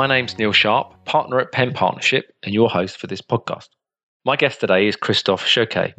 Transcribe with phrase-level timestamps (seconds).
[0.00, 3.68] My name's Neil Sharp, partner at Penn Partnership, and your host for this podcast.
[4.24, 5.92] My guest today is Christophe Jauquet.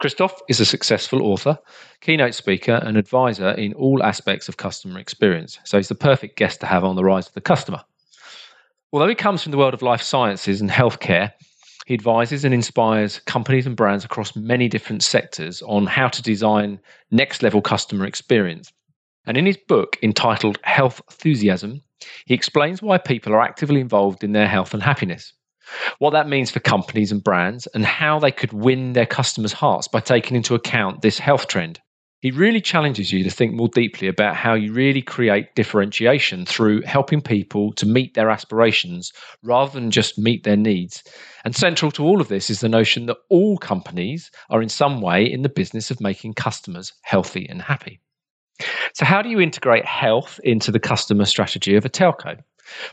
[0.00, 1.58] Christophe is a successful author,
[2.02, 6.60] keynote speaker, and advisor in all aspects of customer experience, so he's the perfect guest
[6.60, 7.82] to have on the rise of the customer.
[8.92, 11.32] Although he comes from the world of life sciences and healthcare,
[11.86, 16.78] he advises and inspires companies and brands across many different sectors on how to design
[17.10, 18.70] next level customer experience.
[19.24, 21.80] And in his book entitled Healthusiasm,
[22.26, 25.32] he explains why people are actively involved in their health and happiness,
[25.98, 29.88] what that means for companies and brands, and how they could win their customers' hearts
[29.88, 31.80] by taking into account this health trend.
[32.22, 36.82] He really challenges you to think more deeply about how you really create differentiation through
[36.82, 39.12] helping people to meet their aspirations
[39.42, 41.02] rather than just meet their needs.
[41.44, 45.00] And central to all of this is the notion that all companies are in some
[45.00, 48.00] way in the business of making customers healthy and happy.
[48.94, 52.38] So, how do you integrate health into the customer strategy of a telco?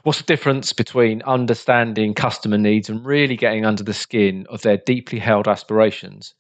[0.04, 4.78] What's the difference between understanding customer needs and really getting under the skin of their
[4.78, 6.34] deeply held aspirations?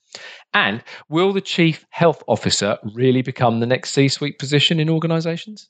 [0.53, 5.69] And will the chief health officer really become the next C suite position in organizations?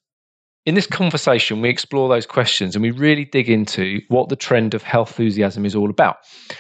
[0.66, 4.74] In this conversation, we explore those questions and we really dig into what the trend
[4.74, 6.18] of healthusiasm is all about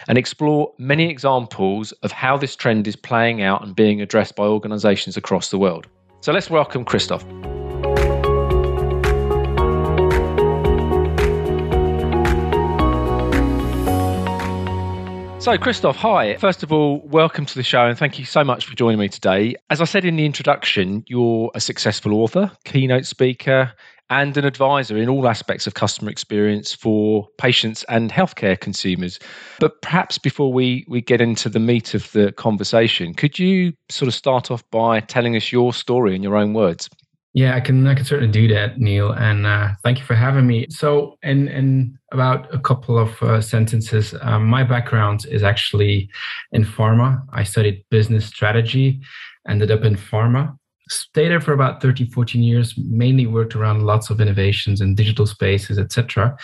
[0.07, 4.45] and explore many examples of how this trend is playing out and being addressed by
[4.45, 5.87] organizations across the world.
[6.21, 7.23] So let's welcome Christophe.
[15.41, 16.35] So, Christophe, hi.
[16.35, 19.07] First of all, welcome to the show and thank you so much for joining me
[19.07, 19.55] today.
[19.69, 23.71] As I said in the introduction, you're a successful author, keynote speaker,
[24.09, 29.19] and an advisor in all aspects of customer experience for patients and healthcare consumers.
[29.59, 34.07] But perhaps before we, we get into the meat of the conversation, could you sort
[34.07, 36.89] of start off by telling us your story in your own words?
[37.33, 40.47] Yeah, I can I can certainly do that, Neil, and uh, thank you for having
[40.47, 40.65] me.
[40.69, 46.09] So, in in about a couple of uh, sentences, um, my background is actually
[46.53, 47.21] in pharma.
[47.31, 48.99] I studied business strategy,
[49.47, 50.57] ended up in pharma,
[50.89, 55.25] stayed there for about 13, 14 years, mainly worked around lots of innovations and digital
[55.25, 56.37] spaces, etc.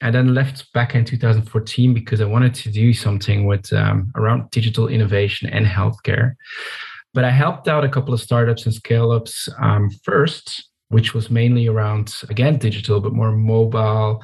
[0.00, 4.50] And then left back in 2014 because I wanted to do something with um, around
[4.50, 6.34] digital innovation and healthcare.
[7.12, 11.30] But I helped out a couple of startups and scale ups um, first, which was
[11.30, 14.22] mainly around, again, digital, but more mobile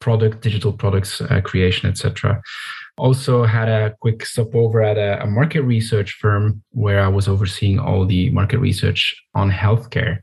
[0.00, 2.40] product, digital products uh, creation, etc.
[2.98, 7.78] Also had a quick stopover at a, a, market research firm where I was overseeing
[7.78, 10.18] all the market research on healthcare.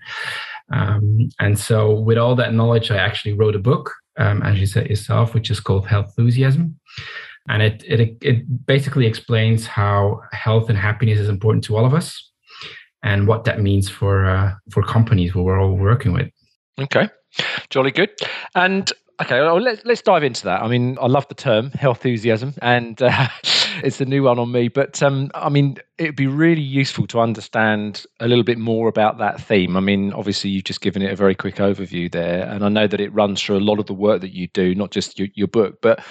[0.72, 4.66] Um, and so, with all that knowledge, I actually wrote a book, um, as you
[4.66, 6.76] said yourself, which is called Healthusiasm.
[7.48, 11.94] And it, it it basically explains how health and happiness is important to all of
[11.94, 12.32] us
[13.04, 16.30] and what that means for uh, for companies who we're all working with.
[16.80, 17.08] Okay.
[17.70, 18.10] Jolly good.
[18.56, 20.62] And okay well, let's let's dive into that.
[20.62, 23.28] I mean i love the term healthusiasm and uh,
[23.84, 27.20] it's a new one on me but um, i mean it'd be really useful to
[27.20, 29.78] understand a little bit more about that theme.
[29.78, 32.88] I mean obviously you've just given it a very quick overview there and i know
[32.88, 35.30] that it runs through a lot of the work that you do not just your,
[35.36, 36.04] your book but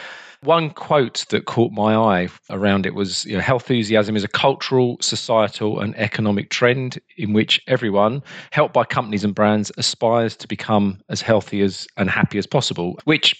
[0.44, 4.96] one quote that caught my eye around it was you know, healthusiasm is a cultural,
[5.00, 11.00] societal, and economic trend in which everyone, helped by companies and brands, aspires to become
[11.08, 13.34] as healthy as and happy as possible, which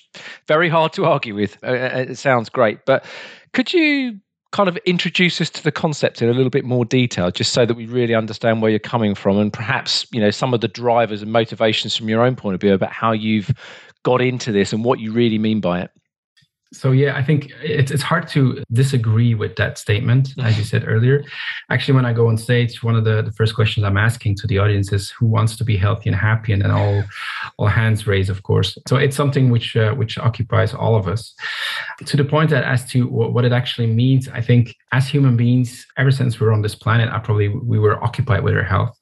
[0.49, 1.59] very hard to argue with.
[1.63, 2.85] Uh, uh, it sounds great.
[2.87, 3.05] But
[3.53, 4.19] could you
[4.53, 7.67] kind of introduce us to the concept in a little bit more detail, just so
[7.67, 10.69] that we really understand where you're coming from and perhaps, you know, some of the
[10.69, 13.53] drivers and motivations from your own point of view about how you've
[14.05, 15.91] got into this and what you really mean by it?
[16.75, 20.85] So yeah, I think it's it's hard to disagree with that statement, as you said
[20.87, 21.25] earlier.
[21.71, 24.47] Actually, when I go on stage, one of the, the first questions I'm asking to
[24.47, 27.05] the audience is who wants to be healthy and happy, and then all
[27.59, 28.77] all hands raise, of course.
[28.89, 31.35] So it's something which uh, which occupies all of us.
[32.05, 35.87] To the point that as to what it actually means, I think as human beings,
[35.97, 38.99] ever since we're on this planet, I probably we were occupied with our health.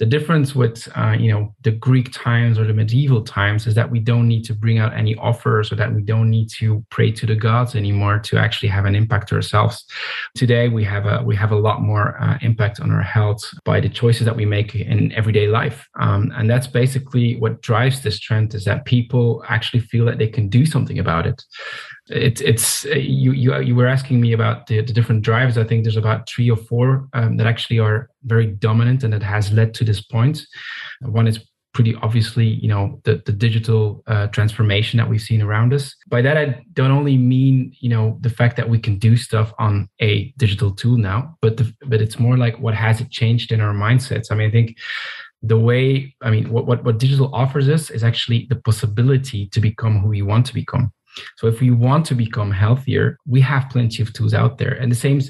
[0.00, 3.90] The difference with uh, you know the Greek times or the medieval times is that
[3.90, 7.12] we don't need to bring out any offers or that we don't need to pray
[7.12, 9.84] to the gods anymore to actually have an impact ourselves.
[10.34, 13.78] Today we have a we have a lot more uh, impact on our health by
[13.78, 18.18] the choices that we make in everyday life, um, and that's basically what drives this
[18.18, 21.40] trend is that people actually feel that they can do something about it
[22.08, 25.56] it's it's uh, you you you were asking me about the, the different drives.
[25.56, 29.22] I think there's about three or four um, that actually are very dominant and that
[29.22, 30.46] has led to this point.
[31.00, 31.40] One is
[31.72, 35.96] pretty obviously you know the the digital uh, transformation that we've seen around us.
[36.08, 39.54] By that I don't only mean you know the fact that we can do stuff
[39.58, 43.50] on a digital tool now, but the, but it's more like what has it changed
[43.50, 44.30] in our mindsets.
[44.30, 44.76] I mean I think
[45.46, 49.60] the way i mean what, what, what digital offers us is actually the possibility to
[49.60, 50.90] become who we want to become
[51.36, 54.72] so if we want to become healthier, we have plenty of tools out there.
[54.72, 55.20] And the same,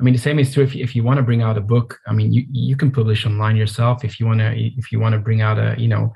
[0.00, 1.60] I mean, the same is true if you, if you want to bring out a
[1.60, 1.98] book.
[2.06, 4.04] I mean, you, you can publish online yourself.
[4.04, 6.12] If you want to, if you want to bring out a, you know,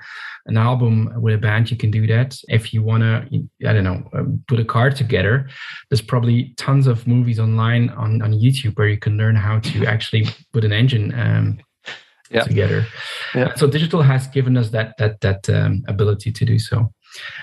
[0.46, 2.38] an album with a band, you can do that.
[2.49, 3.26] If you want to,
[3.67, 5.49] I don't know, um, put a car together,
[5.90, 9.87] there's probably tons of movies online on, on YouTube where you can learn how to
[9.87, 11.58] actually put an engine um,
[12.31, 12.43] yeah.
[12.43, 12.87] together.
[13.34, 13.55] Yeah.
[13.55, 16.93] So digital has given us that that that um, ability to do so.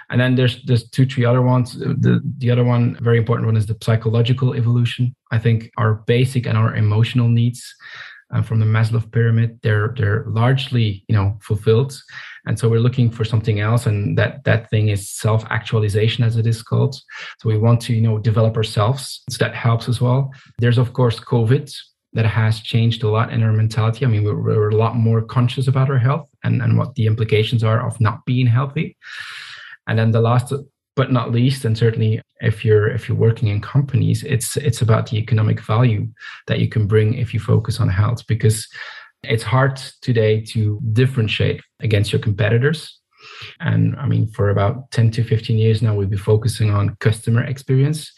[0.09, 1.73] And then there's there's two, three other ones.
[1.77, 5.15] The the other one, very important one, is the psychological evolution.
[5.31, 7.75] I think our basic and our emotional needs
[8.33, 11.97] uh, from the Maslow pyramid, they're they're largely you know fulfilled,
[12.45, 16.35] and so we're looking for something else, and that that thing is self actualization, as
[16.35, 16.95] it is called.
[17.39, 19.23] So we want to you know develop ourselves.
[19.29, 20.31] So that helps as well.
[20.59, 21.71] There's of course COVID
[22.13, 24.05] that has changed a lot in our mentality.
[24.05, 27.07] I mean, we're, we're a lot more conscious about our health and, and what the
[27.07, 28.95] implications are of not being healthy.
[29.87, 30.53] And then the last
[30.95, 35.09] but not least, and certainly if you're if you're working in companies, it's it's about
[35.09, 36.07] the economic value
[36.47, 38.67] that you can bring if you focus on health because
[39.23, 42.99] it's hard today to differentiate against your competitors.
[43.61, 47.41] And I mean, for about 10 to 15 years now, we've been focusing on customer
[47.41, 48.11] experience.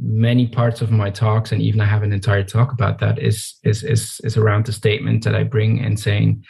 [0.00, 3.54] Many parts of my talks, and even I have an entire talk about that, is
[3.64, 6.44] is is, is around the statement that I bring and saying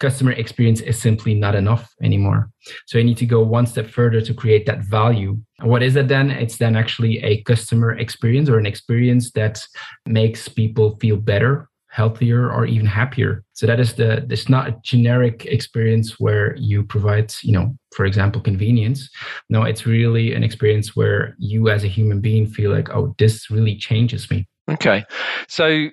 [0.00, 2.50] customer experience is simply not enough anymore.
[2.86, 5.38] So you need to go one step further to create that value.
[5.60, 6.30] And what is it then?
[6.30, 9.62] It's then actually a customer experience or an experience that
[10.06, 13.44] makes people feel better, healthier, or even happier.
[13.52, 18.06] So that is the it's not a generic experience where you provide, you know, for
[18.06, 19.08] example, convenience.
[19.50, 23.50] No, it's really an experience where you as a human being feel like, oh, this
[23.50, 24.46] really changes me.
[24.70, 25.04] Okay.
[25.48, 25.90] So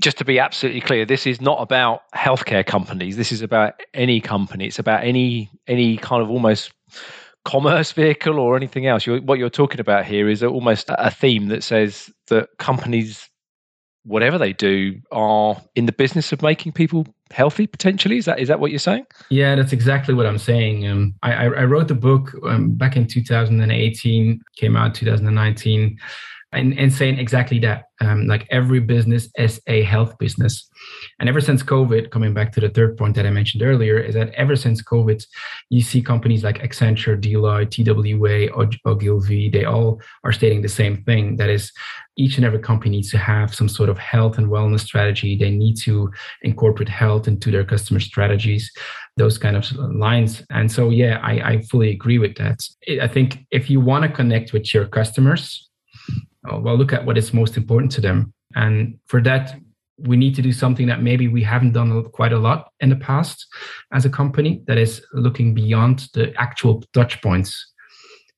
[0.00, 3.16] just to be absolutely clear, this is not about healthcare companies.
[3.16, 4.66] This is about any company.
[4.66, 6.72] It's about any any kind of almost
[7.44, 9.06] commerce vehicle or anything else.
[9.06, 13.28] You're, what you're talking about here is almost a theme that says that companies,
[14.04, 17.66] whatever they do, are in the business of making people healthy.
[17.66, 19.04] Potentially, is that is that what you're saying?
[19.28, 20.88] Yeah, that's exactly what I'm saying.
[20.88, 25.98] Um, I, I, wrote the book um, back in 2018, came out 2019
[26.52, 27.84] and, and saying exactly that.
[28.02, 30.68] Um, like every business is a health business.
[31.18, 34.14] And ever since COVID, coming back to the third point that I mentioned earlier, is
[34.14, 35.22] that ever since COVID,
[35.68, 38.48] you see companies like Accenture, Deloitte, TWA,
[38.86, 41.36] Ogilvy, they all are stating the same thing.
[41.36, 41.70] That is,
[42.16, 45.36] each and every company needs to have some sort of health and wellness strategy.
[45.36, 46.10] They need to
[46.42, 48.72] incorporate health into their customer strategies,
[49.16, 50.42] those kind of lines.
[50.50, 52.60] And so, yeah, I, I fully agree with that.
[53.00, 55.69] I think if you want to connect with your customers,
[56.48, 58.32] Uh, well look at what is most important to them.
[58.54, 59.60] And for that
[59.98, 62.96] we need to do something that maybe we haven't done quite a lot in the
[62.96, 63.46] past
[63.92, 67.72] as a company that is looking beyond the actual touch points.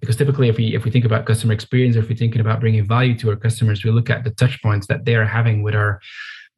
[0.01, 2.61] Because typically if we if we think about customer experience or if we're thinking about
[2.61, 5.63] bringing value to our customers we look at the touch points that they are having
[5.63, 6.01] with our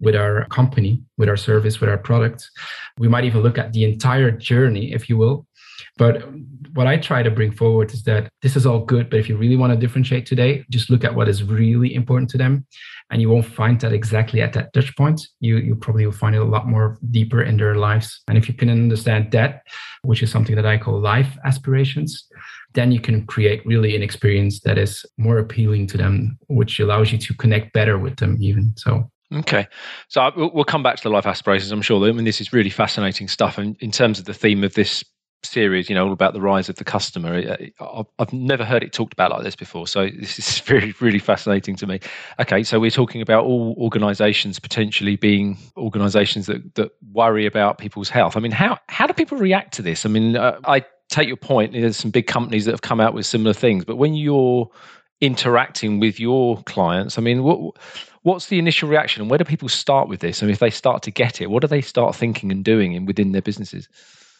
[0.00, 2.48] with our company with our service with our product.
[2.98, 5.46] We might even look at the entire journey if you will
[5.96, 6.24] but
[6.74, 9.36] what I try to bring forward is that this is all good, but if you
[9.36, 12.66] really want to differentiate today, just look at what is really important to them.
[13.10, 15.20] And you won't find that exactly at that touch point.
[15.40, 18.22] You you probably will find it a lot more deeper in their lives.
[18.28, 19.62] And if you can understand that,
[20.02, 22.26] which is something that I call life aspirations,
[22.72, 27.12] then you can create really an experience that is more appealing to them, which allows
[27.12, 28.72] you to connect better with them even.
[28.76, 29.66] So Okay,
[30.08, 31.72] so uh, we'll come back to the life aspirations.
[31.72, 32.06] I'm sure.
[32.06, 33.58] I mean, this is really fascinating stuff.
[33.58, 35.02] And in terms of the theme of this
[35.44, 37.56] series, you know, all about the rise of the customer.
[38.18, 41.76] I've never heard it talked about like this before, so this is really, really fascinating
[41.76, 42.00] to me.
[42.40, 48.08] Okay, so we're talking about all organisations potentially being organisations that that worry about people's
[48.08, 48.36] health.
[48.36, 50.04] I mean, how how do people react to this?
[50.04, 51.72] I mean, uh, I take your point.
[51.72, 54.70] There's some big companies that have come out with similar things, but when you're
[55.20, 57.76] interacting with your clients, I mean, what
[58.24, 60.42] what's the initial reaction, where do people start with this?
[60.42, 62.94] I mean, if they start to get it, what do they start thinking and doing
[62.94, 63.88] in, within their businesses?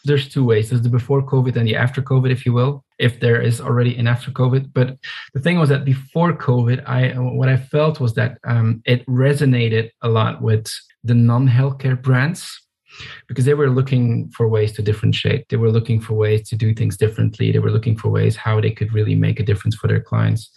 [0.05, 0.71] There's two ways.
[0.71, 3.97] There's the before covid and the after covid if you will if there is already
[3.97, 4.73] an after covid.
[4.73, 4.99] But
[5.33, 9.91] the thing was that before covid i what i felt was that um, it resonated
[10.03, 10.67] a lot with
[11.03, 12.61] the non-healthcare brands
[13.29, 15.49] because they were looking for ways to differentiate.
[15.49, 17.53] They were looking for ways to do things differently.
[17.53, 20.51] They were looking for ways how they could really make a difference for their clients.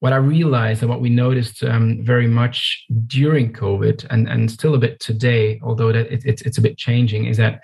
[0.00, 4.74] What I realized and what we noticed um, very much during COVID and, and still
[4.74, 7.62] a bit today, although that it, it's, it's a bit changing, is that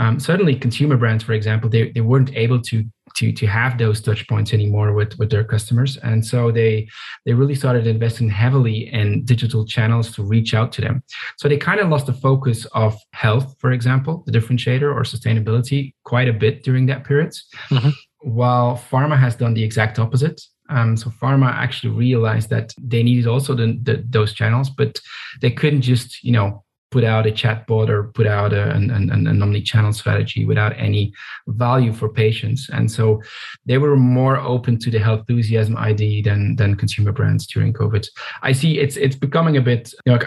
[0.00, 2.84] Um, certainly, consumer brands, for example, they, they weren't able to
[3.16, 6.88] to to have those touch points anymore with with their customers, and so they
[7.26, 11.02] they really started investing heavily in digital channels to reach out to them.
[11.36, 15.92] So they kind of lost the focus of health, for example, the differentiator or sustainability,
[16.04, 17.34] quite a bit during that period.
[17.68, 17.90] Mm-hmm.
[18.20, 20.40] While pharma has done the exact opposite.
[20.70, 25.00] Um, so pharma actually realized that they needed also the, the, those channels, but
[25.42, 29.10] they couldn't just you know put out a chatbot or put out a, an, an,
[29.26, 31.12] an omni-channel strategy without any
[31.46, 32.68] value for patients.
[32.72, 33.22] And so
[33.66, 38.08] they were more open to the healthusiasm ID than than consumer brands during COVID.
[38.42, 40.18] I see it's it's becoming a bit you know,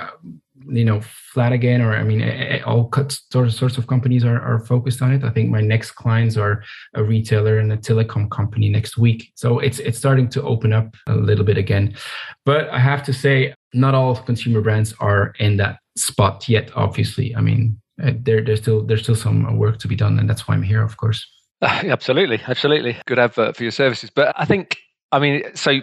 [0.68, 2.22] you know flat again or i mean
[2.66, 2.90] all
[3.50, 5.24] sorts of companies are, are focused on it.
[5.24, 9.32] I think my next clients are a retailer and a telecom company next week.
[9.36, 11.96] So it's it's starting to open up a little bit again.
[12.46, 17.36] But i have to say not all consumer brands are in that spot yet obviously.
[17.36, 20.48] I mean uh, there there's still there's still some work to be done and that's
[20.48, 21.26] why i'm here of course.
[21.62, 22.42] Uh, absolutely.
[22.48, 22.98] Absolutely.
[23.06, 24.10] Good advert for your services.
[24.10, 24.78] But i think
[25.12, 25.80] i mean so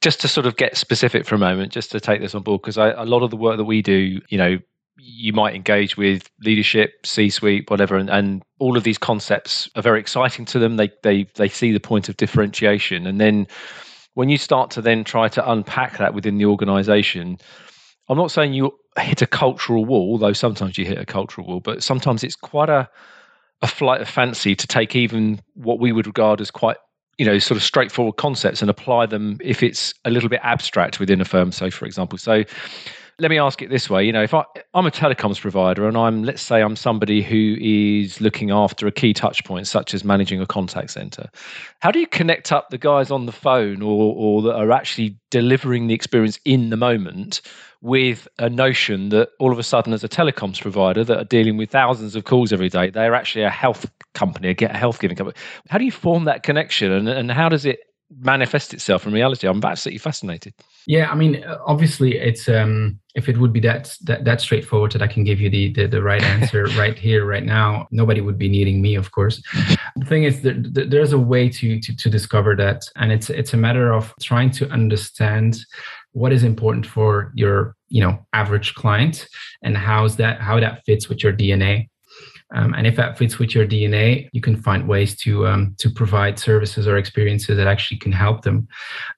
[0.00, 2.60] just to sort of get specific for a moment just to take this on board
[2.62, 4.58] because a lot of the work that we do you know
[5.02, 9.98] you might engage with leadership c-suite whatever and, and all of these concepts are very
[9.98, 10.76] exciting to them.
[10.76, 13.06] They they they see the point of differentiation.
[13.06, 13.46] And then
[14.14, 17.38] when you start to then try to unpack that within the organization
[18.08, 21.60] I'm not saying you hit a cultural wall, though sometimes you hit a cultural wall,
[21.60, 22.88] but sometimes it's quite a
[23.62, 26.78] a flight of fancy to take even what we would regard as quite
[27.20, 30.98] you know sort of straightforward concepts and apply them if it's a little bit abstract
[30.98, 32.16] within a firm so for example.
[32.16, 32.44] So
[33.18, 35.94] let me ask it this way you know if I, i'm a telecoms provider and
[35.94, 40.04] i'm let's say i'm somebody who is looking after a key touch point such as
[40.04, 41.28] managing a contact center
[41.80, 45.14] how do you connect up the guys on the phone or, or that are actually
[45.28, 47.42] delivering the experience in the moment
[47.82, 51.56] with a notion that all of a sudden, as a telecoms provider that are dealing
[51.56, 55.36] with thousands of calls every day, they're actually a health company, a health giving company.
[55.68, 57.80] How do you form that connection, and, and how does it
[58.18, 59.46] manifest itself in reality?
[59.46, 60.54] I'm absolutely fascinated.
[60.86, 65.02] Yeah, I mean, obviously, it's um, if it would be that that, that straightforward that
[65.02, 68.38] I can give you the the, the right answer right here, right now, nobody would
[68.38, 69.42] be needing me, of course.
[69.96, 73.54] the thing is, there, there's a way to, to to discover that, and it's it's
[73.54, 75.58] a matter of trying to understand
[76.12, 79.28] what is important for your you know average client
[79.62, 81.88] and how's that how that fits with your dna
[82.54, 85.90] um, and if that fits with your dna you can find ways to um, to
[85.90, 88.66] provide services or experiences that actually can help them.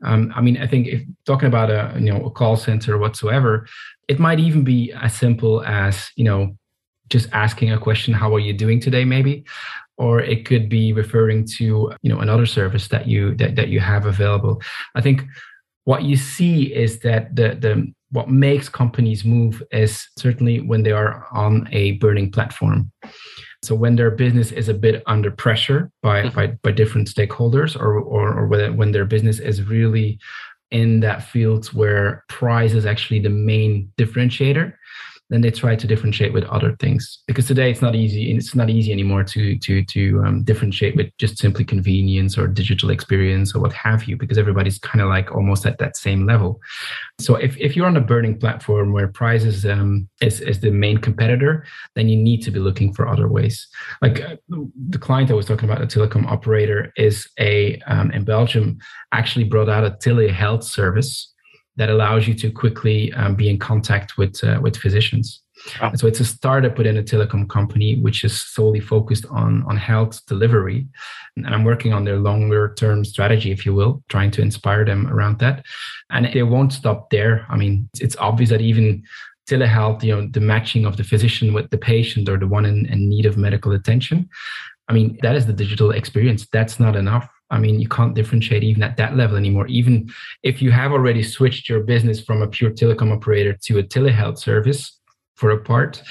[0.05, 3.67] Um, i mean i think if talking about a you know a call center whatsoever
[4.09, 6.57] it might even be as simple as you know
[7.13, 9.05] just asking a question how are you doing today?
[9.05, 9.45] maybe?
[9.99, 13.79] Or it could be referring to you know another service that you that, that you
[13.79, 14.61] have available.
[14.95, 15.23] I think
[15.85, 20.93] what you see is that the the what makes companies move is certainly when they
[20.93, 22.93] are on a burning platform.
[23.63, 26.37] So when their business is a bit under pressure by mm-hmm.
[26.37, 30.19] by, by different stakeholders, or or, or when, when their business is really
[30.71, 34.73] in that field where price is actually the main differentiator,
[35.33, 37.23] then they try to differentiate with other things.
[37.27, 41.11] Because today it's not easy it's not easy anymore to to to um, differentiate with
[41.19, 45.33] just simply convenience or digital experience or what have you because everybody's kind of like
[45.33, 46.61] almost at that same level.
[47.21, 50.71] So if, if you're on a burning platform where price is, um, is is the
[50.71, 53.67] main competitor then you need to be looking for other ways.
[54.01, 54.37] Like uh,
[54.89, 58.79] the client i was talking about a telecom operator is a um, in belgium
[59.13, 61.32] actually brought out a telehealth service
[61.77, 65.43] that allows you to quickly um, be in contact with uh, with physicians.
[65.81, 65.93] Oh.
[65.95, 70.25] So it's a startup within a telecom company which is solely focused on on health
[70.27, 70.87] delivery,
[71.37, 75.07] and I'm working on their longer term strategy, if you will, trying to inspire them
[75.09, 75.65] around that.
[76.11, 77.47] And they won't stop there.
[77.49, 79.03] I mean, it's obvious that even
[79.49, 82.87] telehealth, you know, the matching of the physician with the patient or the one in,
[82.87, 84.29] in need of medical attention.
[84.89, 86.47] I mean, that is the digital experience.
[86.53, 87.29] That's not enough.
[87.53, 89.67] I mean, you can't differentiate even at that level anymore.
[89.69, 90.11] Even
[90.43, 94.39] if you have already switched your business from a pure telecom operator to a telehealth
[94.39, 94.99] service
[95.35, 96.03] for a part,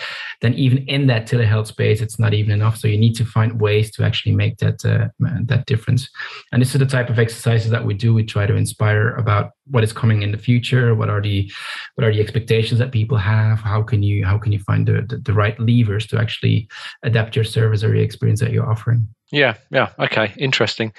[0.42, 2.78] then even in that telehealth space, it's not even enough.
[2.78, 5.08] So you need to find ways to actually make that uh,
[5.46, 6.10] that difference.
[6.52, 8.14] And this is the type of exercises that we do.
[8.14, 10.94] We try to inspire about what is coming in the future.
[10.96, 11.52] What are the
[11.96, 13.60] what are the expectations that people have?
[13.60, 16.68] How can you how can you find the, the, the right levers to actually
[17.04, 19.08] adapt your service or your experience that you're offering?
[19.32, 19.90] Yeah, yeah.
[19.98, 20.94] Okay, interesting.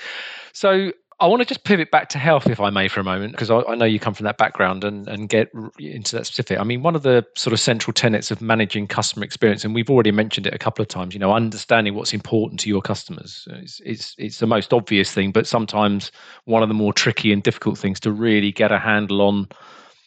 [0.52, 3.32] So I want to just pivot back to health, if I may, for a moment,
[3.32, 6.58] because I, I, know you come from that background and, and get into that specific.
[6.58, 9.88] I mean, one of the sort of central tenets of managing customer experience, and we've
[9.88, 13.46] already mentioned it a couple of times, you know, understanding what's important to your customers.
[13.50, 16.10] It's, it's, it's the most obvious thing, but sometimes
[16.46, 19.48] one of the more tricky and difficult things to really get a handle on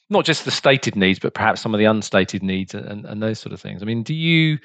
[0.09, 3.39] not just the stated needs, but perhaps some of the unstated needs and, and those
[3.39, 3.81] sort of things.
[3.81, 4.59] I mean, do you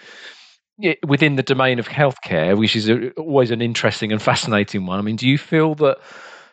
[1.06, 4.98] within the domain of healthcare, which is a, always an interesting and fascinating one.
[4.98, 5.98] I mean, do you feel that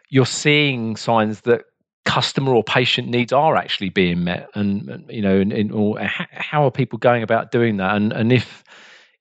[0.09, 1.63] you're seeing signs that
[2.05, 6.71] customer or patient needs are actually being met, and, you know, in, or how are
[6.71, 8.63] people going about doing that, and and if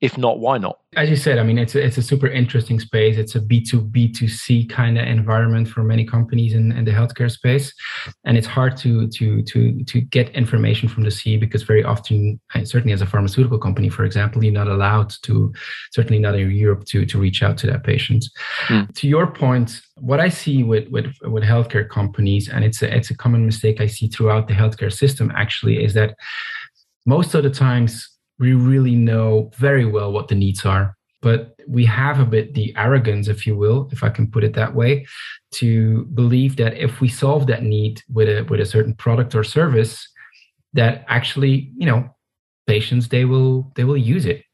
[0.02, 0.78] if not, why not?
[0.94, 3.16] As you said, I mean, it's a, it's a super interesting space.
[3.16, 7.72] It's a B2, B2C kind of environment for many companies in, in the healthcare space.
[8.24, 12.38] And it's hard to, to, to, to get information from the C because very often,
[12.64, 15.52] certainly as a pharmaceutical company, for example, you're not allowed to,
[15.92, 18.26] certainly not in Europe, to, to reach out to that patient.
[18.68, 18.94] Mm.
[18.96, 23.10] To your point, what I see with, with, with healthcare companies, and it's a, it's
[23.10, 26.16] a common mistake I see throughout the healthcare system actually, is that
[27.06, 31.84] most of the times we really know very well what the needs are but we
[31.84, 35.06] have a bit the arrogance if you will if i can put it that way
[35.52, 39.44] to believe that if we solve that need with a with a certain product or
[39.44, 40.08] service
[40.72, 42.08] that actually you know
[42.66, 44.44] patients they will they will use it.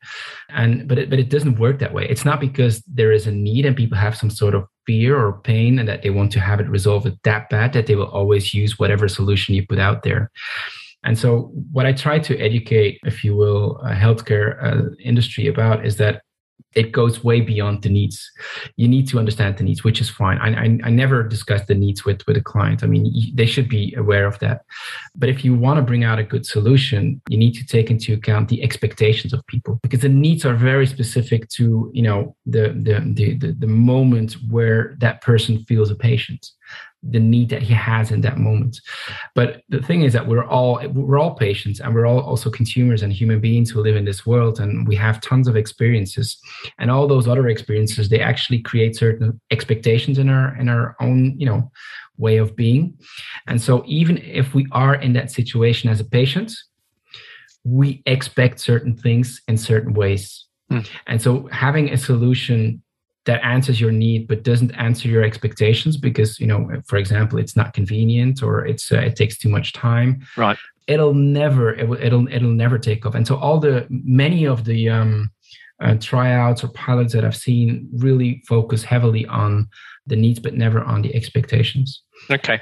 [0.51, 2.07] And but it, but it doesn't work that way.
[2.09, 5.41] It's not because there is a need and people have some sort of fear or
[5.41, 8.53] pain and that they want to have it resolved that bad that they will always
[8.53, 10.31] use whatever solution you put out there
[11.05, 15.85] and so, what I try to educate, if you will, a healthcare uh, industry about
[15.85, 16.23] is that
[16.75, 18.31] it goes way beyond the needs.
[18.77, 20.39] You need to understand the needs, which is fine.
[20.39, 22.83] I, I, I never discuss the needs with, with a client.
[22.83, 24.63] I mean, they should be aware of that.
[25.15, 28.15] But if you want to bring out a good solution, you need to take into
[28.15, 32.69] account the expectations of people because the needs are very specific to, you know, the,
[32.69, 36.49] the, the, the, the moment where that person feels a patient
[37.03, 38.81] the need that he has in that moment.
[39.35, 43.03] But the thing is that we're all we're all patients and we're all also consumers
[43.03, 46.39] and human beings who live in this world and we have tons of experiences.
[46.79, 51.39] And all those other experiences they actually create certain expectations in our in our own
[51.39, 51.71] you know
[52.19, 52.97] way of being.
[53.49, 56.53] And so even if we are in that situation as a patient
[57.65, 60.47] we expect certain things in certain ways.
[60.71, 60.89] Mm.
[61.07, 62.83] and so having a solution
[63.25, 67.57] that answers your need but doesn't answer your expectations because you know for example it's
[67.57, 70.25] not convenient or it's uh, it takes too much time.
[70.37, 70.59] Right.
[70.89, 73.15] It'll never it will, it'll it'll never take off.
[73.15, 75.31] And so all the many of the um
[75.81, 79.69] uh, tryouts or pilots that i've seen really focus heavily on
[80.07, 82.03] the needs but never on the expectations.
[82.31, 82.61] Okay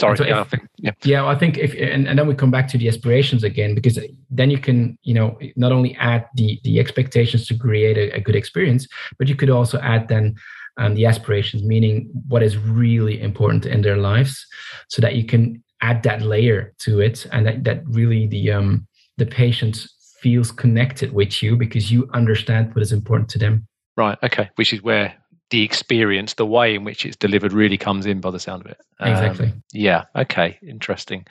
[0.00, 0.92] Sorry, so yeah, I think, yeah.
[1.04, 3.98] yeah, I think if and, and then we come back to the aspirations again because
[4.30, 8.20] then you can you know not only add the the expectations to create a, a
[8.20, 10.34] good experience, but you could also add then
[10.78, 14.46] um, the aspirations, meaning what is really important in their lives,
[14.88, 18.86] so that you can add that layer to it, and that that really the um
[19.18, 19.86] the patient
[20.20, 23.66] feels connected with you because you understand what is important to them.
[23.96, 24.16] Right.
[24.22, 24.48] Okay.
[24.54, 25.14] Which is where
[25.50, 28.70] the experience, the way in which it's delivered really comes in by the sound of
[28.70, 28.78] it.
[29.00, 29.46] Exactly.
[29.46, 30.04] Um, yeah.
[30.16, 30.58] Okay.
[30.62, 31.26] Interesting.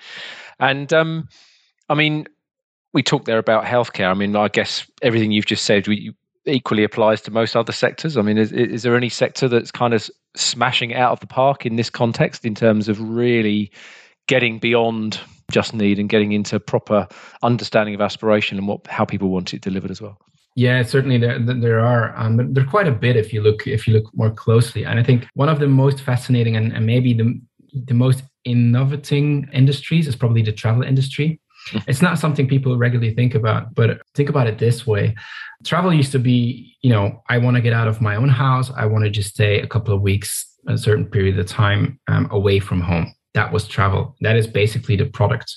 [0.60, 1.29] And um,
[1.88, 2.27] I mean,
[2.93, 4.12] we talked there about healthcare.
[4.12, 6.13] I mean, I guess everything you've just said we,
[6.45, 8.17] equally applies to most other sectors.
[8.17, 11.65] I mean, is, is there any sector that's kind of smashing out of the park
[11.65, 13.71] in this context in terms of really
[14.27, 15.19] getting beyond
[15.51, 17.08] just need and getting into proper
[17.41, 20.17] understanding of aspiration and what how people want it delivered as well?
[20.60, 22.13] Yeah, certainly there there are.
[22.17, 24.84] Um, there are quite a bit if you look if you look more closely.
[24.84, 27.39] And I think one of the most fascinating and, and maybe the
[27.86, 31.39] the most innovating industries is probably the travel industry.
[31.88, 35.15] It's not something people regularly think about, but think about it this way.
[35.63, 38.72] Travel used to be, you know, I want to get out of my own house.
[38.76, 40.30] I want to just stay a couple of weeks,
[40.67, 44.96] a certain period of time um, away from home that was travel that is basically
[44.96, 45.56] the product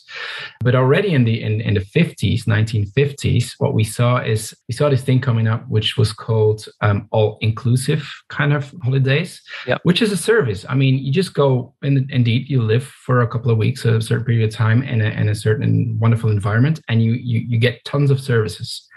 [0.61, 4.89] but already in the in, in the 50s 1950s what we saw is we saw
[4.91, 9.81] this thing coming up which was called um, all inclusive kind of holidays yep.
[9.85, 13.29] which is a service i mean you just go and indeed you live for a
[13.29, 16.81] couple of weeks a certain period of time in a, in a certain wonderful environment
[16.89, 18.89] and you, you you get tons of services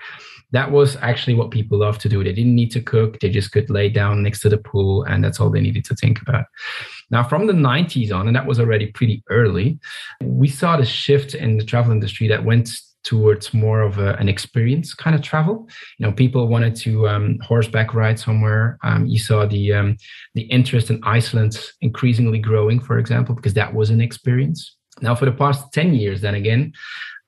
[0.51, 2.23] that was actually what people loved to do.
[2.23, 5.23] They didn't need to cook, they just could lay down next to the pool, and
[5.23, 6.45] that's all they needed to think about.
[7.11, 9.79] Now, from the 90s on, and that was already pretty early,
[10.21, 12.69] we saw the shift in the travel industry that went
[13.05, 15.69] towards more of a, an experience kind of travel.
[15.97, 18.77] You know, people wanted to um, horseback ride somewhere.
[18.83, 19.97] Um, you saw the um,
[20.33, 24.75] the interest in Iceland increasingly growing, for example, because that was an experience.
[25.01, 26.73] Now, for the past 10 years, then again,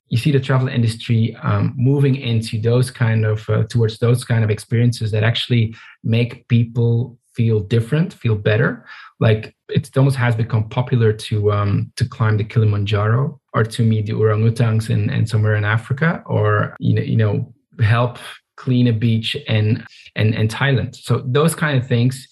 [0.10, 4.44] you see the travel industry um, moving into those kind of uh, towards those kind
[4.44, 8.84] of experiences that actually make people feel different, feel better.
[9.20, 14.08] Like it almost has become popular to um, to climb the Kilimanjaro or to meet
[14.08, 18.18] the orangutans in, in somewhere in Africa, or you know you know help
[18.58, 20.96] clean a beach in and in Thailand.
[20.96, 22.28] So those kind of things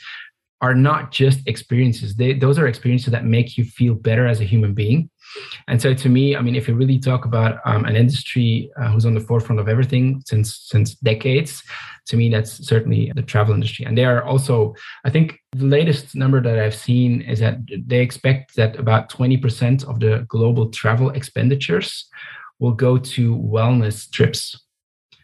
[0.61, 2.15] are not just experiences.
[2.15, 5.09] They, those are experiences that make you feel better as a human being
[5.67, 8.89] And so, to me, I mean, if you really talk about um, an industry uh,
[8.89, 11.63] who's on the forefront of everything since since decades,
[12.07, 13.85] to me, that's certainly the travel industry.
[13.85, 17.99] And they are also, I think, the latest number that I've seen is that they
[17.99, 22.09] expect that about twenty percent of the global travel expenditures
[22.59, 24.59] will go to wellness trips.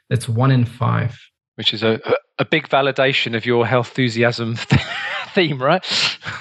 [0.10, 1.18] That's one in five.
[1.56, 2.02] Which is a,
[2.40, 4.56] a big validation of your healthusiasm
[5.34, 5.86] theme, right?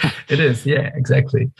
[0.30, 1.50] it is, yeah, exactly.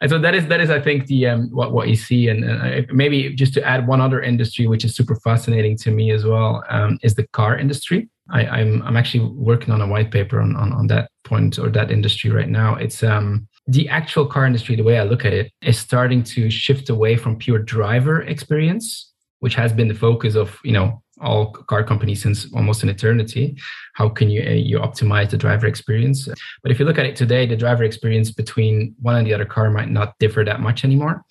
[0.00, 2.44] And so that is that is, I think, the um, what what you see, and
[2.44, 6.24] uh, maybe just to add one other industry which is super fascinating to me as
[6.24, 8.08] well um, is the car industry.
[8.30, 11.58] I, am I'm, I'm actually working on a white paper on, on on that point
[11.58, 12.74] or that industry right now.
[12.74, 16.50] It's um the actual car industry, the way I look at it, is starting to
[16.50, 21.50] shift away from pure driver experience, which has been the focus of you know all
[21.52, 23.56] car companies since almost an eternity.
[23.94, 26.28] How can you uh, you optimize the driver experience?
[26.62, 29.44] But if you look at it today, the driver experience between one and the other
[29.44, 31.24] car might not differ that much anymore.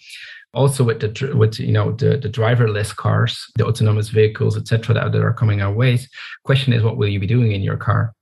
[0.54, 5.12] Also, with the with you know the, the driverless cars, the autonomous vehicles, etc., that,
[5.12, 6.10] that are coming our ways.
[6.44, 8.14] Question is, what will you be doing in your car?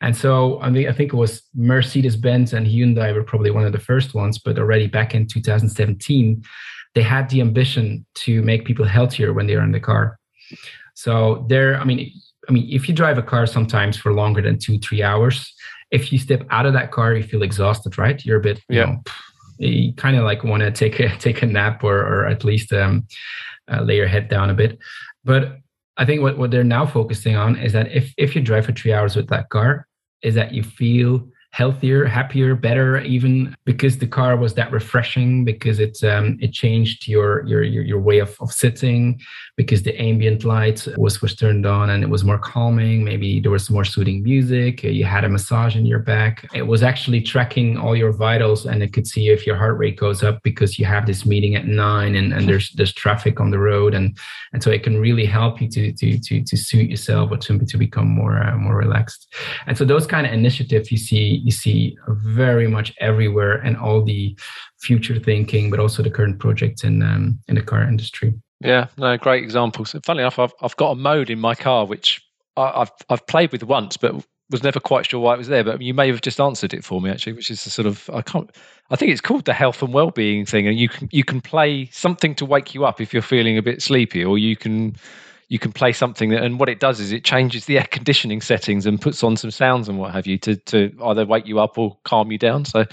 [0.00, 3.64] And so I mean, I think it was Mercedes Benz and Hyundai were probably one
[3.64, 6.42] of the first ones, but already back in 2017,
[6.94, 10.18] they had the ambition to make people healthier when they are in the car.
[10.94, 12.12] So there, I mean,
[12.48, 15.54] I mean, if you drive a car sometimes for longer than two, three hours,
[15.90, 18.24] if you step out of that car, you feel exhausted, right?
[18.24, 18.84] You're a bit, you yeah.
[18.86, 19.02] know,
[19.58, 22.72] you kind of like want to take a take a nap or or at least
[22.72, 23.06] um,
[23.70, 24.78] uh, lay your head down a bit.
[25.24, 25.58] But
[25.96, 28.72] I think what, what they're now focusing on is that if if you drive for
[28.72, 29.86] three hours with that car,
[30.22, 35.78] is that you feel healthier, happier, better, even because the car was that refreshing, because
[35.78, 39.20] it um, it changed your your your, your way of, of sitting,
[39.56, 43.04] because the ambient light was was turned on and it was more calming.
[43.04, 44.82] Maybe there was more soothing music.
[44.82, 46.48] You had a massage in your back.
[46.54, 49.96] It was actually tracking all your vitals, and it could see if your heart rate
[49.96, 53.50] goes up because you have this meeting at nine and, and there's there's traffic on
[53.50, 54.16] the road, and
[54.54, 57.58] and so it can really help you to to to to suit yourself or to
[57.58, 59.34] to become more uh, more relaxed.
[59.66, 64.02] And so those kind of initiatives you see you see very much everywhere and all
[64.02, 64.34] the
[64.80, 68.32] future thinking, but also the current projects in um, in the car industry.
[68.62, 69.94] Yeah, no, great examples.
[70.04, 72.20] Funnily enough, I've I've got a mode in my car which
[72.56, 75.64] I, have I've played with once, but was never quite sure why it was there.
[75.64, 78.08] But you may have just answered it for me actually, which is the sort of
[78.12, 78.50] I can't.
[78.90, 81.86] I think it's called the health and well-being thing, and you can you can play
[81.86, 84.94] something to wake you up if you're feeling a bit sleepy, or you can
[85.48, 88.40] you can play something that, and what it does is it changes the air conditioning
[88.40, 91.58] settings and puts on some sounds and what have you to to either wake you
[91.58, 92.64] up or calm you down.
[92.64, 92.84] So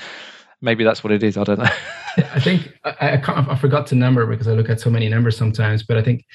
[0.61, 1.37] maybe that's what it is.
[1.37, 1.69] I don't know.
[2.33, 5.37] I think I, I, I forgot to number because I look at so many numbers
[5.37, 6.25] sometimes, but I think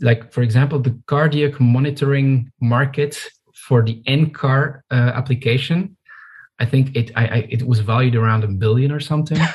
[0.00, 3.18] like for example the cardiac monitoring market
[3.54, 5.96] for the in-car uh, application
[6.58, 9.38] i think it I, I, it was valued around a billion or something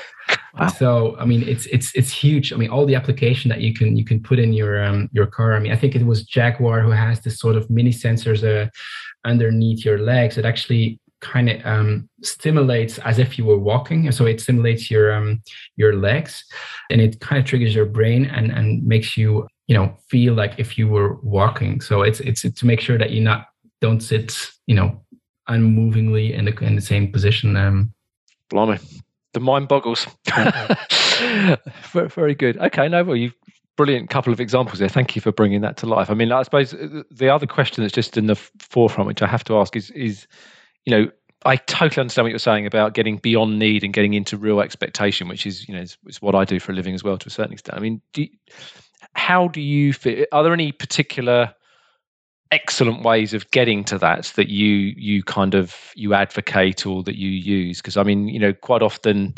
[0.58, 0.68] Wow.
[0.68, 2.54] So I mean, it's it's it's huge.
[2.54, 5.26] I mean, all the application that you can you can put in your um, your
[5.26, 5.54] car.
[5.54, 8.70] I mean, I think it was Jaguar who has this sort of mini sensors uh,
[9.26, 14.12] underneath your legs that actually kind of um, stimulates as if you were walking.
[14.12, 15.42] So it stimulates your um,
[15.76, 16.44] your legs,
[16.90, 20.54] and it kind of triggers your brain and and makes you you know feel like
[20.58, 21.82] if you were walking.
[21.82, 23.48] So it's it's to make sure that you not
[23.82, 24.36] don't sit
[24.68, 25.02] you know
[25.48, 27.56] unmovingly in the in the same position.
[27.56, 27.94] Um,
[28.50, 28.80] Blimey,
[29.34, 30.08] the mind boggles.
[31.94, 32.58] very good.
[32.58, 33.36] Okay, no, well, you've
[33.76, 34.90] brilliant couple of examples there.
[34.90, 36.10] Thank you for bringing that to life.
[36.10, 36.72] I mean, I suppose
[37.12, 40.28] the other question that's just in the forefront, which I have to ask, is is
[40.86, 41.12] you know,
[41.46, 45.28] I totally understand what you're saying about getting beyond need and getting into real expectation,
[45.28, 47.28] which is you know is, is what I do for a living as well to
[47.28, 47.78] a certain extent.
[47.78, 48.30] I mean, do you,
[49.14, 50.28] how do you fit?
[50.32, 51.54] Are there any particular
[52.52, 57.16] excellent ways of getting to that that you you kind of you advocate or that
[57.16, 59.34] you use because i mean you know quite often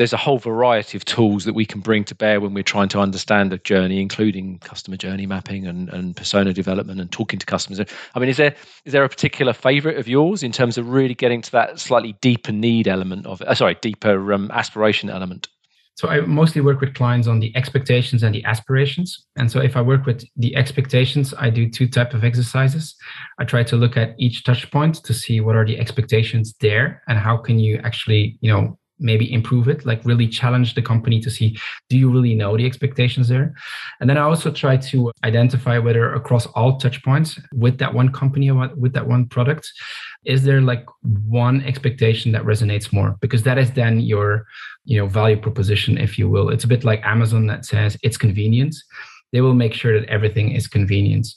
[0.00, 2.88] there's a whole variety of tools that we can bring to bear when we're trying
[2.88, 7.44] to understand a journey including customer journey mapping and, and persona development and talking to
[7.44, 8.54] customers i mean is there
[8.86, 12.14] is there a particular favorite of yours in terms of really getting to that slightly
[12.22, 15.48] deeper need element of uh, sorry deeper um, aspiration element
[15.96, 19.26] so I mostly work with clients on the expectations and the aspirations.
[19.36, 22.96] And so if I work with the expectations, I do two type of exercises.
[23.38, 27.02] I try to look at each touch point to see what are the expectations there
[27.06, 31.20] and how can you actually, you know, maybe improve it like really challenge the company
[31.20, 31.58] to see
[31.88, 33.54] do you really know the expectations there?
[34.00, 38.12] And then i also try to identify whether across all touch points with that one
[38.12, 39.72] company with that one product
[40.24, 40.84] is there like
[41.26, 43.16] one expectation that resonates more?
[43.20, 44.46] Because that is then your
[44.84, 46.50] you know value proposition if you will.
[46.50, 48.74] It's a bit like amazon that says it's convenient
[49.32, 51.28] they will make sure that everything is convenient.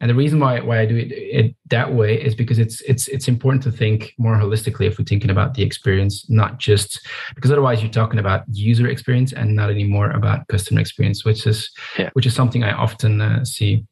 [0.00, 3.08] And the reason why, why I do it, it that way is because it's it's
[3.08, 7.00] it's important to think more holistically if we're thinking about the experience, not just
[7.34, 11.70] because otherwise you're talking about user experience and not anymore about customer experience, which is
[11.98, 12.10] yeah.
[12.12, 13.84] which is something I often uh, see.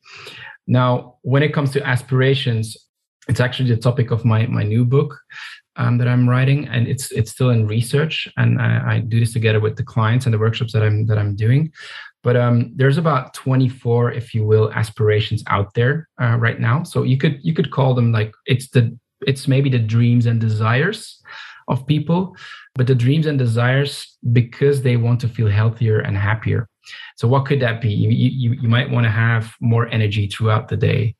[0.66, 2.76] Now, when it comes to aspirations,
[3.28, 5.16] it's actually the topic of my my new book
[5.76, 9.32] um, that I'm writing, and it's it's still in research, and I, I, do this
[9.32, 11.72] together with the clients and the workshops that I'm that I'm doing.
[12.26, 16.82] But um, there's about 24, if you will, aspirations out there uh, right now.
[16.82, 20.40] So you could you could call them like it's the it's maybe the dreams and
[20.40, 21.22] desires
[21.68, 22.34] of people,
[22.74, 26.68] but the dreams and desires because they want to feel healthier and happier.
[27.16, 27.92] So what could that be?
[27.92, 31.14] You, you, you might want to have more energy throughout the day,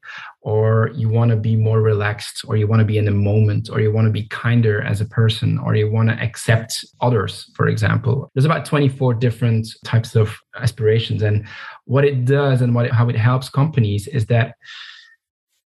[0.47, 3.69] or you want to be more relaxed, or you want to be in the moment,
[3.69, 7.51] or you want to be kinder as a person, or you want to accept others,
[7.57, 8.31] for example.
[8.33, 11.23] There's about 24 different types of aspirations.
[11.23, 11.49] And
[11.87, 14.55] what it does and what it, how it helps companies is that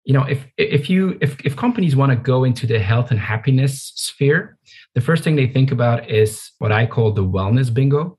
[0.05, 3.19] you know if if you if, if companies want to go into the health and
[3.19, 4.57] happiness sphere
[4.95, 8.17] the first thing they think about is what i call the wellness bingo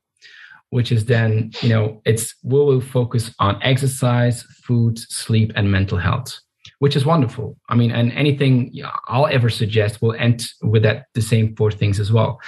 [0.70, 5.98] which is then, you know, it's we will focus on exercise, food, sleep, and mental
[5.98, 6.38] health,
[6.78, 7.56] which is wonderful.
[7.68, 8.72] I mean, and anything
[9.06, 12.40] I'll ever suggest will end with that the same four things as well.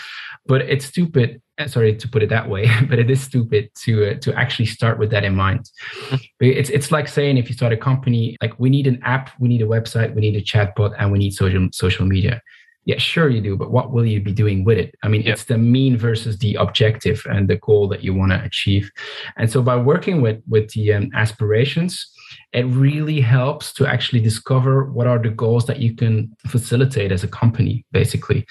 [0.46, 1.42] But it's stupid.
[1.58, 4.66] Eh, sorry to put it that way, but it is stupid to uh, to actually
[4.66, 5.68] start with that in mind.
[6.08, 6.16] Mm-hmm.
[6.40, 9.48] It's it's like saying if you start a company, like we need an app, we
[9.48, 12.40] need a website, we need a chatbot, and we need social social media
[12.86, 14.94] yeah, sure you do, but what will you be doing with it?
[15.02, 18.42] I mean, it's the mean versus the objective and the goal that you want to
[18.42, 18.90] achieve.
[19.36, 22.10] And so by working with with the um, aspirations,
[22.52, 27.24] it really helps to actually discover what are the goals that you can facilitate as
[27.24, 28.46] a company, basically.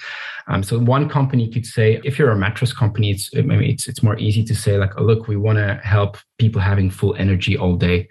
[0.48, 4.04] Um, so one company could say, if you're a mattress company, it's maybe it's it's
[4.04, 7.58] more easy to say like, oh, look, we want to help people having full energy
[7.58, 8.08] all day.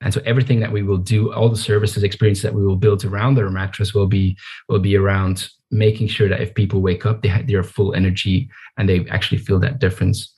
[0.00, 3.04] And so everything that we will do, all the services, experience that we will build
[3.04, 4.36] around their mattress will be
[4.68, 8.88] will be around making sure that if people wake up, they, they're full energy and
[8.88, 10.32] they actually feel that difference.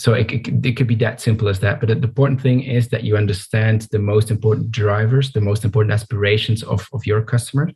[0.00, 1.78] So it, it, it, could be that simple as that.
[1.78, 5.92] But the important thing is that you understand the most important drivers, the most important
[5.92, 7.70] aspirations of, of your customer,